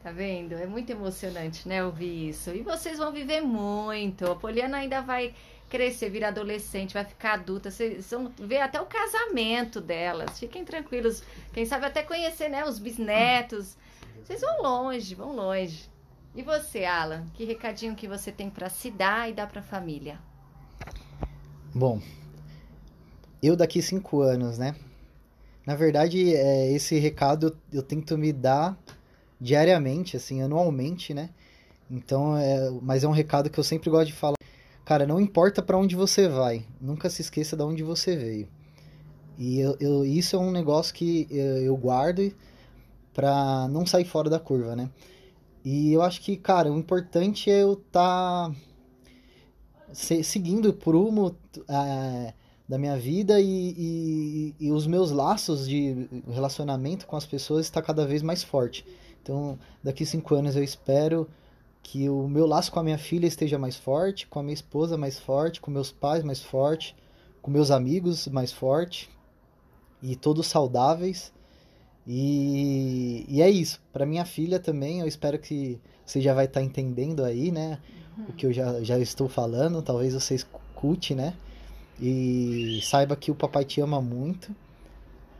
Tá 0.02 0.10
vendo? 0.10 0.54
É 0.54 0.66
muito 0.66 0.90
emocionante, 0.90 1.68
né, 1.68 1.84
ouvir 1.84 2.30
isso. 2.30 2.50
E 2.50 2.62
vocês 2.62 2.98
vão 2.98 3.12
viver 3.12 3.42
muito. 3.42 4.24
A 4.30 4.34
Poliana 4.34 4.78
ainda 4.78 5.02
vai 5.02 5.34
crescer, 5.68 6.08
virar 6.08 6.28
adolescente, 6.28 6.94
vai 6.94 7.04
ficar 7.04 7.34
adulta. 7.34 7.70
Vocês 7.70 8.10
vão 8.10 8.32
ver 8.38 8.60
até 8.60 8.80
o 8.80 8.86
casamento 8.86 9.80
delas. 9.80 10.38
Fiquem 10.38 10.64
tranquilos. 10.64 11.22
Quem 11.52 11.66
sabe 11.66 11.86
até 11.86 12.02
conhecer, 12.02 12.48
né, 12.48 12.64
os 12.64 12.78
bisnetos. 12.78 13.76
Vocês 14.22 14.40
vão 14.40 14.62
longe, 14.62 15.14
vão 15.14 15.34
longe. 15.34 15.88
E 16.34 16.42
você, 16.42 16.84
Alan, 16.84 17.26
que 17.34 17.44
recadinho 17.44 17.94
que 17.94 18.08
você 18.08 18.32
tem 18.32 18.48
para 18.48 18.70
se 18.70 18.90
dar 18.90 19.28
e 19.28 19.34
dar 19.34 19.46
para 19.46 19.60
a 19.60 19.64
família? 19.64 20.18
Bom, 21.74 22.00
eu 23.42 23.54
daqui 23.54 23.82
cinco 23.82 24.20
anos, 24.22 24.58
né? 24.58 24.74
Na 25.66 25.74
verdade, 25.74 26.34
é, 26.34 26.72
esse 26.72 26.98
recado 26.98 27.56
eu 27.72 27.82
tento 27.82 28.18
me 28.18 28.32
dar 28.32 28.78
diariamente, 29.40 30.16
assim, 30.16 30.42
anualmente, 30.42 31.14
né? 31.14 31.30
Então, 31.90 32.36
é, 32.36 32.70
mas 32.82 33.04
é 33.04 33.08
um 33.08 33.12
recado 33.12 33.50
que 33.50 33.58
eu 33.58 33.64
sempre 33.64 33.90
gosto 33.90 34.06
de 34.06 34.12
falar. 34.12 34.36
Cara, 34.84 35.06
não 35.06 35.20
importa 35.20 35.62
para 35.62 35.78
onde 35.78 35.96
você 35.96 36.28
vai, 36.28 36.66
nunca 36.80 37.08
se 37.08 37.22
esqueça 37.22 37.56
de 37.56 37.62
onde 37.62 37.82
você 37.82 38.16
veio. 38.16 38.48
E 39.38 39.58
eu, 39.58 39.76
eu, 39.80 40.04
isso 40.04 40.36
é 40.36 40.38
um 40.38 40.50
negócio 40.50 40.94
que 40.94 41.26
eu, 41.30 41.58
eu 41.58 41.76
guardo 41.76 42.32
para 43.12 43.68
não 43.68 43.86
sair 43.86 44.04
fora 44.04 44.28
da 44.28 44.38
curva, 44.38 44.76
né? 44.76 44.90
E 45.64 45.92
eu 45.92 46.02
acho 46.02 46.20
que, 46.20 46.36
cara, 46.36 46.70
o 46.70 46.78
importante 46.78 47.50
é 47.50 47.62
eu 47.62 47.72
estar 47.72 48.50
tá 48.50 48.54
seguindo 49.94 50.68
o 50.68 50.74
prumo 50.74 51.34
é, 51.68 52.34
da 52.68 52.78
minha 52.78 52.96
vida 52.96 53.40
e, 53.40 53.44
e, 53.76 54.54
e, 54.58 54.72
os 54.72 54.86
meus 54.86 55.10
laços 55.10 55.68
de 55.68 56.08
relacionamento 56.28 57.06
com 57.06 57.16
as 57.16 57.26
pessoas 57.26 57.66
está 57.66 57.82
cada 57.82 58.06
vez 58.06 58.22
mais 58.22 58.42
forte. 58.42 58.86
Então, 59.22 59.58
daqui 59.82 60.06
cinco 60.06 60.34
anos 60.34 60.56
eu 60.56 60.64
espero 60.64 61.28
que 61.82 62.08
o 62.08 62.26
meu 62.26 62.46
laço 62.46 62.72
com 62.72 62.80
a 62.80 62.82
minha 62.82 62.96
filha 62.96 63.26
esteja 63.26 63.58
mais 63.58 63.76
forte, 63.76 64.26
com 64.26 64.38
a 64.38 64.42
minha 64.42 64.54
esposa 64.54 64.96
mais 64.96 65.18
forte, 65.18 65.60
com 65.60 65.70
meus 65.70 65.92
pais 65.92 66.24
mais 66.24 66.40
forte, 66.40 66.96
com 67.42 67.50
meus 67.50 67.70
amigos 67.70 68.26
mais 68.28 68.50
forte 68.50 69.10
e 70.02 70.16
todos 70.16 70.46
saudáveis 70.46 71.34
e, 72.06 73.24
e 73.28 73.40
é 73.40 73.48
isso. 73.48 73.80
Para 73.92 74.04
minha 74.04 74.24
filha 74.24 74.58
também, 74.58 75.00
eu 75.00 75.06
espero 75.06 75.38
que 75.38 75.80
você 76.04 76.20
já 76.20 76.34
vai 76.34 76.44
estar 76.44 76.60
tá 76.60 76.66
entendendo 76.66 77.24
aí, 77.24 77.50
né? 77.50 77.78
Uhum. 78.16 78.24
O 78.28 78.32
que 78.32 78.46
eu 78.46 78.52
já, 78.52 78.82
já 78.82 78.98
estou 78.98 79.28
falando. 79.28 79.82
Talvez 79.82 80.14
você 80.14 80.34
escute, 80.34 81.14
né? 81.14 81.34
E 82.00 82.80
saiba 82.82 83.16
que 83.16 83.30
o 83.30 83.34
papai 83.34 83.64
te 83.64 83.80
ama 83.80 84.00
muito. 84.00 84.54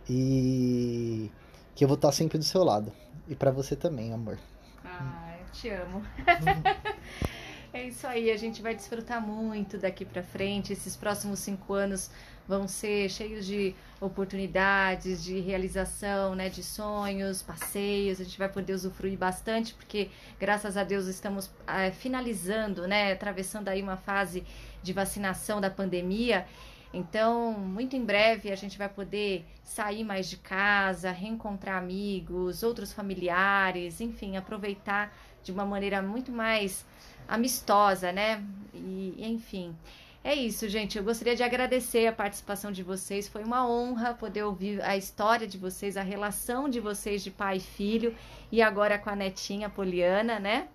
E 0.08 1.30
que 1.74 1.84
eu 1.84 1.88
vou 1.88 1.96
estar 1.96 2.12
sempre 2.12 2.38
do 2.38 2.44
seu 2.44 2.62
lado. 2.62 2.92
E 3.28 3.34
para 3.34 3.50
você 3.50 3.74
também, 3.74 4.12
amor. 4.12 4.38
Ah, 4.84 5.36
eu 5.40 5.52
te 5.52 5.68
amo. 5.70 6.02
é 7.74 7.88
isso 7.88 8.06
aí, 8.06 8.30
a 8.30 8.36
gente 8.36 8.62
vai 8.62 8.72
desfrutar 8.72 9.20
muito 9.20 9.76
daqui 9.76 10.04
para 10.04 10.22
frente. 10.22 10.72
Esses 10.72 10.96
próximos 10.96 11.40
cinco 11.40 11.74
anos 11.74 12.08
vão 12.46 12.68
ser 12.68 13.10
cheios 13.10 13.44
de 13.44 13.74
oportunidades, 14.00 15.22
de 15.24 15.40
realização, 15.40 16.36
né, 16.36 16.48
de 16.48 16.62
sonhos, 16.62 17.42
passeios. 17.42 18.20
A 18.20 18.24
gente 18.24 18.38
vai 18.38 18.48
poder 18.48 18.74
usufruir 18.74 19.18
bastante, 19.18 19.74
porque 19.74 20.08
graças 20.38 20.76
a 20.76 20.84
Deus 20.84 21.06
estamos 21.06 21.50
é, 21.66 21.90
finalizando, 21.90 22.86
né, 22.86 23.12
atravessando 23.12 23.68
aí 23.68 23.82
uma 23.82 23.96
fase 23.96 24.44
de 24.80 24.92
vacinação 24.92 25.60
da 25.60 25.68
pandemia. 25.68 26.46
Então, 26.92 27.52
muito 27.54 27.96
em 27.96 28.04
breve 28.04 28.52
a 28.52 28.56
gente 28.56 28.78
vai 28.78 28.88
poder 28.88 29.44
sair 29.64 30.04
mais 30.04 30.30
de 30.30 30.36
casa, 30.36 31.10
reencontrar 31.10 31.78
amigos, 31.78 32.62
outros 32.62 32.92
familiares, 32.92 34.00
enfim, 34.00 34.36
aproveitar 34.36 35.12
de 35.42 35.50
uma 35.50 35.66
maneira 35.66 36.00
muito 36.00 36.30
mais 36.30 36.86
amistosa, 37.28 38.12
né? 38.12 38.44
E, 38.72 39.14
enfim. 39.18 39.74
É 40.22 40.34
isso, 40.34 40.66
gente. 40.70 40.96
Eu 40.96 41.04
gostaria 41.04 41.36
de 41.36 41.42
agradecer 41.42 42.06
a 42.06 42.12
participação 42.12 42.72
de 42.72 42.82
vocês. 42.82 43.28
Foi 43.28 43.44
uma 43.44 43.68
honra 43.68 44.14
poder 44.14 44.42
ouvir 44.42 44.80
a 44.82 44.96
história 44.96 45.46
de 45.46 45.58
vocês, 45.58 45.98
a 45.98 46.02
relação 46.02 46.66
de 46.66 46.80
vocês 46.80 47.22
de 47.22 47.30
pai 47.30 47.58
e 47.58 47.60
filho, 47.60 48.16
e 48.50 48.62
agora 48.62 48.98
com 48.98 49.10
a 49.10 49.16
netinha 49.16 49.68
Poliana, 49.68 50.40
né? 50.40 50.68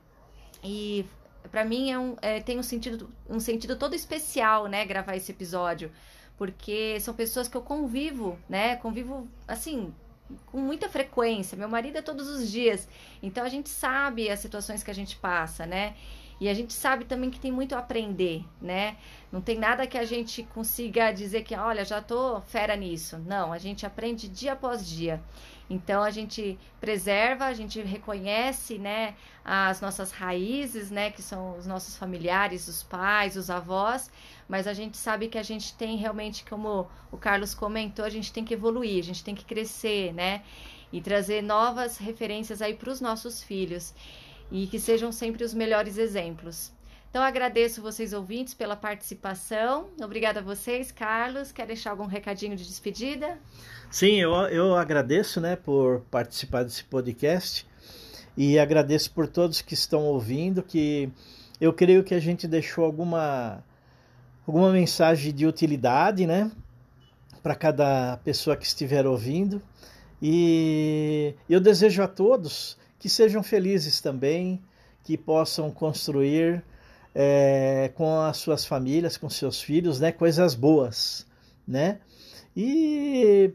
E 0.64 1.04
para 1.52 1.66
mim 1.66 1.92
é 1.92 1.98
um, 1.98 2.16
é, 2.22 2.40
tem 2.42 2.60
um 2.60 2.64
sentido, 2.64 3.10
um 3.28 3.40
sentido 3.40 3.76
todo 3.76 3.96
especial, 3.96 4.68
né? 4.68 4.86
Gravar 4.86 5.16
esse 5.16 5.32
episódio, 5.32 5.92
porque 6.38 7.00
são 7.00 7.16
pessoas 7.16 7.48
que 7.48 7.58
eu 7.58 7.62
convivo, 7.64 8.38
né? 8.48 8.76
Convivo 8.76 9.28
assim 9.48 9.92
com 10.46 10.60
muita 10.60 10.88
frequência. 10.88 11.58
Meu 11.58 11.68
marido 11.68 11.98
é 11.98 12.04
todos 12.04 12.28
os 12.28 12.52
dias, 12.52 12.88
então 13.24 13.44
a 13.44 13.50
gente 13.50 13.70
sabe 13.70 14.30
as 14.30 14.40
situações 14.40 14.84
que 14.84 14.92
a 14.92 14.96
gente 14.96 15.16
passa, 15.16 15.66
né? 15.66 15.96
E 16.40 16.48
a 16.48 16.54
gente 16.54 16.74
sabe 16.74 17.04
também 17.04 17.30
que 17.30 17.40
tem 17.40 17.52
muito 17.52 17.76
a 17.76 17.80
aprender, 17.80 18.46
né? 18.62 18.96
Não 19.32 19.42
tem 19.42 19.58
nada 19.58 19.86
que 19.86 19.98
a 19.98 20.06
gente 20.06 20.44
consiga 20.44 21.12
dizer 21.12 21.44
que, 21.44 21.56
olha, 21.56 21.84
já 21.84 22.02
tô 22.02 22.40
fera 22.42 22.76
nisso. 22.76 23.18
Não, 23.18 23.52
a 23.52 23.58
gente 23.58 23.86
aprende 23.86 24.30
dia 24.30 24.54
após 24.54 24.88
dia. 24.88 25.22
Então 25.70 26.02
a 26.02 26.10
gente 26.10 26.58
preserva, 26.82 27.46
a 27.46 27.54
gente 27.54 27.80
reconhece, 27.82 28.80
né, 28.80 29.14
as 29.46 29.80
nossas 29.80 30.12
raízes, 30.12 30.90
né, 30.90 31.12
que 31.12 31.22
são 31.22 31.58
os 31.58 31.68
nossos 31.68 31.96
familiares, 31.96 32.68
os 32.68 32.82
pais, 32.82 33.38
os 33.38 33.52
avós, 33.52 34.10
mas 34.48 34.66
a 34.66 34.74
gente 34.74 34.98
sabe 34.98 35.28
que 35.28 35.38
a 35.38 35.44
gente 35.44 35.76
tem 35.76 35.96
realmente, 35.96 36.44
como 36.44 36.88
o 37.12 37.18
Carlos 37.18 37.54
comentou, 37.54 38.04
a 38.04 38.10
gente 38.10 38.34
tem 38.34 38.44
que 38.44 38.56
evoluir, 38.56 39.00
a 39.00 39.06
gente 39.06 39.24
tem 39.24 39.36
que 39.36 39.46
crescer, 39.46 40.12
né, 40.12 40.42
e 40.92 41.00
trazer 41.02 41.44
novas 41.44 41.98
referências 42.00 42.64
aí 42.64 42.74
para 42.74 42.90
os 42.90 43.00
nossos 43.00 43.44
filhos 43.44 43.94
e 44.52 44.68
que 44.68 44.80
sejam 44.80 45.12
sempre 45.12 45.44
os 45.44 45.54
melhores 45.54 45.98
exemplos. 45.98 46.72
Então 47.10 47.24
agradeço 47.24 47.82
vocês 47.82 48.14
ouvintes 48.14 48.54
pela 48.54 48.76
participação. 48.76 49.90
Obrigada 50.00 50.42
a 50.42 50.44
vocês, 50.44 50.92
Carlos. 50.92 51.52
Quer 51.52 51.66
deixar 51.66 51.92
algum 51.92 52.06
recadinho 52.06 52.56
de 52.56 52.64
despedida? 52.64 53.40
Sim, 53.90 54.22
eu, 54.22 54.32
eu 54.50 54.76
agradeço, 54.76 55.42
né, 55.42 55.56
por 55.56 56.02
participar 56.12 56.64
desse 56.64 56.84
podcast 56.84 57.66
e 58.38 58.60
agradeço 58.60 59.12
por 59.12 59.28
todos 59.28 59.62
que 59.62 59.74
estão 59.74 60.04
ouvindo, 60.04 60.62
que 60.62 61.10
eu 61.60 61.74
creio 61.74 62.04
que 62.04 62.14
a 62.14 62.20
gente 62.20 62.48
deixou 62.48 62.86
alguma 62.86 63.64
alguma 64.46 64.72
mensagem 64.72 65.34
de 65.34 65.46
utilidade, 65.46 66.26
né, 66.26 66.52
para 67.42 67.56
cada 67.56 68.18
pessoa 68.18 68.56
que 68.56 68.66
estiver 68.66 69.06
ouvindo. 69.08 69.62
E 70.22 71.34
eu 71.50 71.60
desejo 71.60 72.04
a 72.04 72.08
todos 72.08 72.78
que 73.00 73.10
sejam 73.10 73.42
felizes 73.42 74.02
também, 74.02 74.62
que 75.04 75.18
possam 75.18 75.72
construir 75.72 76.64
é, 77.16 77.92
com 77.96 78.20
as 78.20 78.38
suas 78.38 78.66
famílias, 78.66 79.18
com 79.18 79.30
seus 79.30 79.62
filhos, 79.62 80.00
né, 80.00 80.12
coisas 80.12 80.54
boas, 80.54 81.26
né? 81.68 82.00
E, 82.56 83.52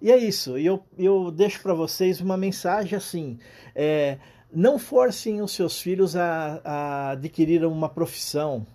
e 0.00 0.10
é 0.10 0.16
isso. 0.16 0.56
Eu, 0.56 0.82
eu 0.98 1.30
deixo 1.30 1.62
para 1.62 1.74
vocês 1.74 2.20
uma 2.20 2.36
mensagem 2.36 2.96
assim: 2.96 3.38
é, 3.74 4.18
não 4.52 4.78
forcem 4.78 5.42
os 5.42 5.52
seus 5.52 5.80
filhos 5.80 6.16
a, 6.16 6.60
a 6.64 7.10
adquirir 7.10 7.64
uma 7.64 7.88
profissão 7.88 8.66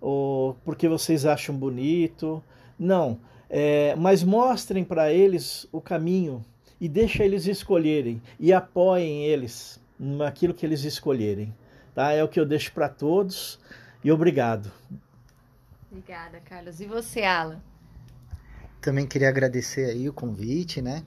ou 0.00 0.54
porque 0.64 0.88
vocês 0.88 1.24
acham 1.24 1.56
bonito. 1.56 2.42
Não, 2.78 3.20
é, 3.48 3.94
mas 3.96 4.24
mostrem 4.24 4.84
para 4.84 5.12
eles 5.12 5.66
o 5.70 5.80
caminho 5.80 6.44
e 6.80 6.88
deixa 6.88 7.24
eles 7.24 7.46
escolherem 7.46 8.20
e 8.38 8.52
apoiem 8.52 9.24
eles 9.24 9.80
naquilo 9.98 10.54
que 10.54 10.66
eles 10.66 10.84
escolherem. 10.84 11.54
Tá? 11.94 12.12
É 12.12 12.22
o 12.22 12.28
que 12.28 12.40
eu 12.40 12.46
deixo 12.46 12.72
para 12.72 12.88
todos 12.88 13.58
e 14.02 14.10
obrigado. 14.10 14.70
Obrigada, 15.90 16.40
Carlos. 16.40 16.80
E 16.80 16.86
você, 16.86 17.22
Alan? 17.22 17.60
Também 18.80 19.06
queria 19.06 19.28
agradecer 19.28 19.90
aí 19.90 20.08
o 20.08 20.12
convite, 20.12 20.82
né? 20.82 21.04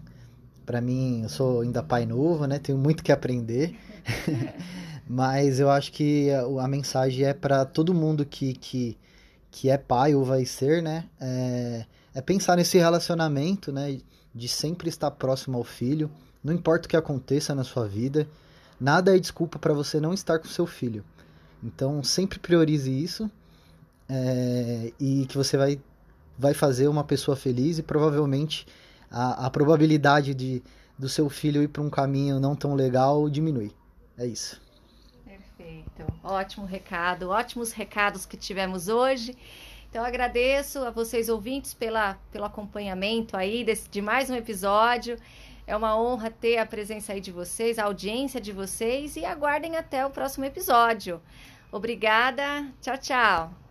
Para 0.66 0.82
mim, 0.82 1.24
eu 1.24 1.30
sou 1.30 1.62
ainda 1.62 1.84
pai 1.84 2.06
novo, 2.06 2.48
né? 2.48 2.58
Tenho 2.58 2.78
muito 2.78 3.04
que 3.04 3.12
aprender. 3.12 3.76
Mas 5.08 5.60
eu 5.60 5.70
acho 5.70 5.92
que 5.92 6.32
a, 6.32 6.64
a 6.64 6.68
mensagem 6.68 7.26
é 7.26 7.34
para 7.34 7.66
todo 7.66 7.94
mundo 7.94 8.26
que, 8.26 8.54
que, 8.54 8.98
que 9.52 9.70
é 9.70 9.78
pai 9.78 10.16
ou 10.16 10.24
vai 10.24 10.46
ser, 10.46 10.82
né? 10.82 11.06
É, 11.20 11.86
é 12.16 12.22
pensar 12.22 12.56
nesse 12.56 12.78
relacionamento, 12.78 13.72
né? 13.72 14.00
De 14.38 14.48
sempre 14.48 14.88
estar 14.88 15.10
próximo 15.10 15.58
ao 15.58 15.64
filho, 15.64 16.12
não 16.44 16.54
importa 16.54 16.86
o 16.86 16.90
que 16.90 16.96
aconteça 16.96 17.56
na 17.56 17.64
sua 17.64 17.88
vida, 17.88 18.28
nada 18.80 19.16
é 19.16 19.20
desculpa 19.20 19.58
para 19.58 19.74
você 19.74 20.00
não 20.00 20.14
estar 20.14 20.38
com 20.38 20.48
seu 20.48 20.68
filho. 20.68 21.04
Então 21.64 22.04
sempre 22.04 22.38
priorize 22.38 22.92
isso 22.92 23.32
é, 24.08 24.94
e 25.00 25.26
que 25.26 25.36
você 25.36 25.58
vai, 25.58 25.80
vai 26.38 26.54
fazer 26.54 26.88
uma 26.88 27.04
pessoa 27.04 27.36
feliz 27.36 27.80
e 27.80 27.84
provavelmente 27.84 28.68
a, 29.10 29.48
a 29.48 29.50
probabilidade 29.50 30.36
de 30.36 30.62
do 30.98 31.08
seu 31.08 31.30
filho 31.30 31.62
ir 31.62 31.68
para 31.68 31.82
um 31.82 31.90
caminho 31.90 32.40
não 32.40 32.56
tão 32.56 32.74
legal 32.74 33.30
diminui. 33.30 33.72
É 34.18 34.26
isso. 34.26 34.60
Perfeito. 35.24 36.06
Ótimo 36.24 36.66
recado, 36.66 37.30
ótimos 37.30 37.72
recados 37.72 38.26
que 38.26 38.36
tivemos 38.36 38.88
hoje. 38.88 39.38
Então 39.90 40.04
agradeço 40.04 40.80
a 40.80 40.92
vocês 40.92 41.30
ouvintes 41.30 41.74
pela, 41.74 42.18
pelo 42.32 42.46
acompanhamento 42.46 43.36
aí 43.36 43.64
desse, 43.64 43.90
de 43.90 44.02
mais 44.02 44.30
um 44.30 44.36
episódio. 44.36 45.18
É 45.66 45.76
uma 45.76 46.00
honra 46.00 46.30
ter 46.30 46.58
a 46.58 46.66
presença 46.66 47.14
aí 47.14 47.20
de 47.20 47.32
vocês, 47.32 47.78
a 47.78 47.86
audiência 47.86 48.40
de 48.40 48.52
vocês 48.52 49.16
e 49.16 49.26
aguardem 49.26 49.76
até 49.76 50.06
o 50.06 50.10
próximo 50.10 50.46
episódio. 50.46 51.22
Obrigada. 51.72 52.68
Tchau, 52.82 52.98
tchau. 52.98 53.67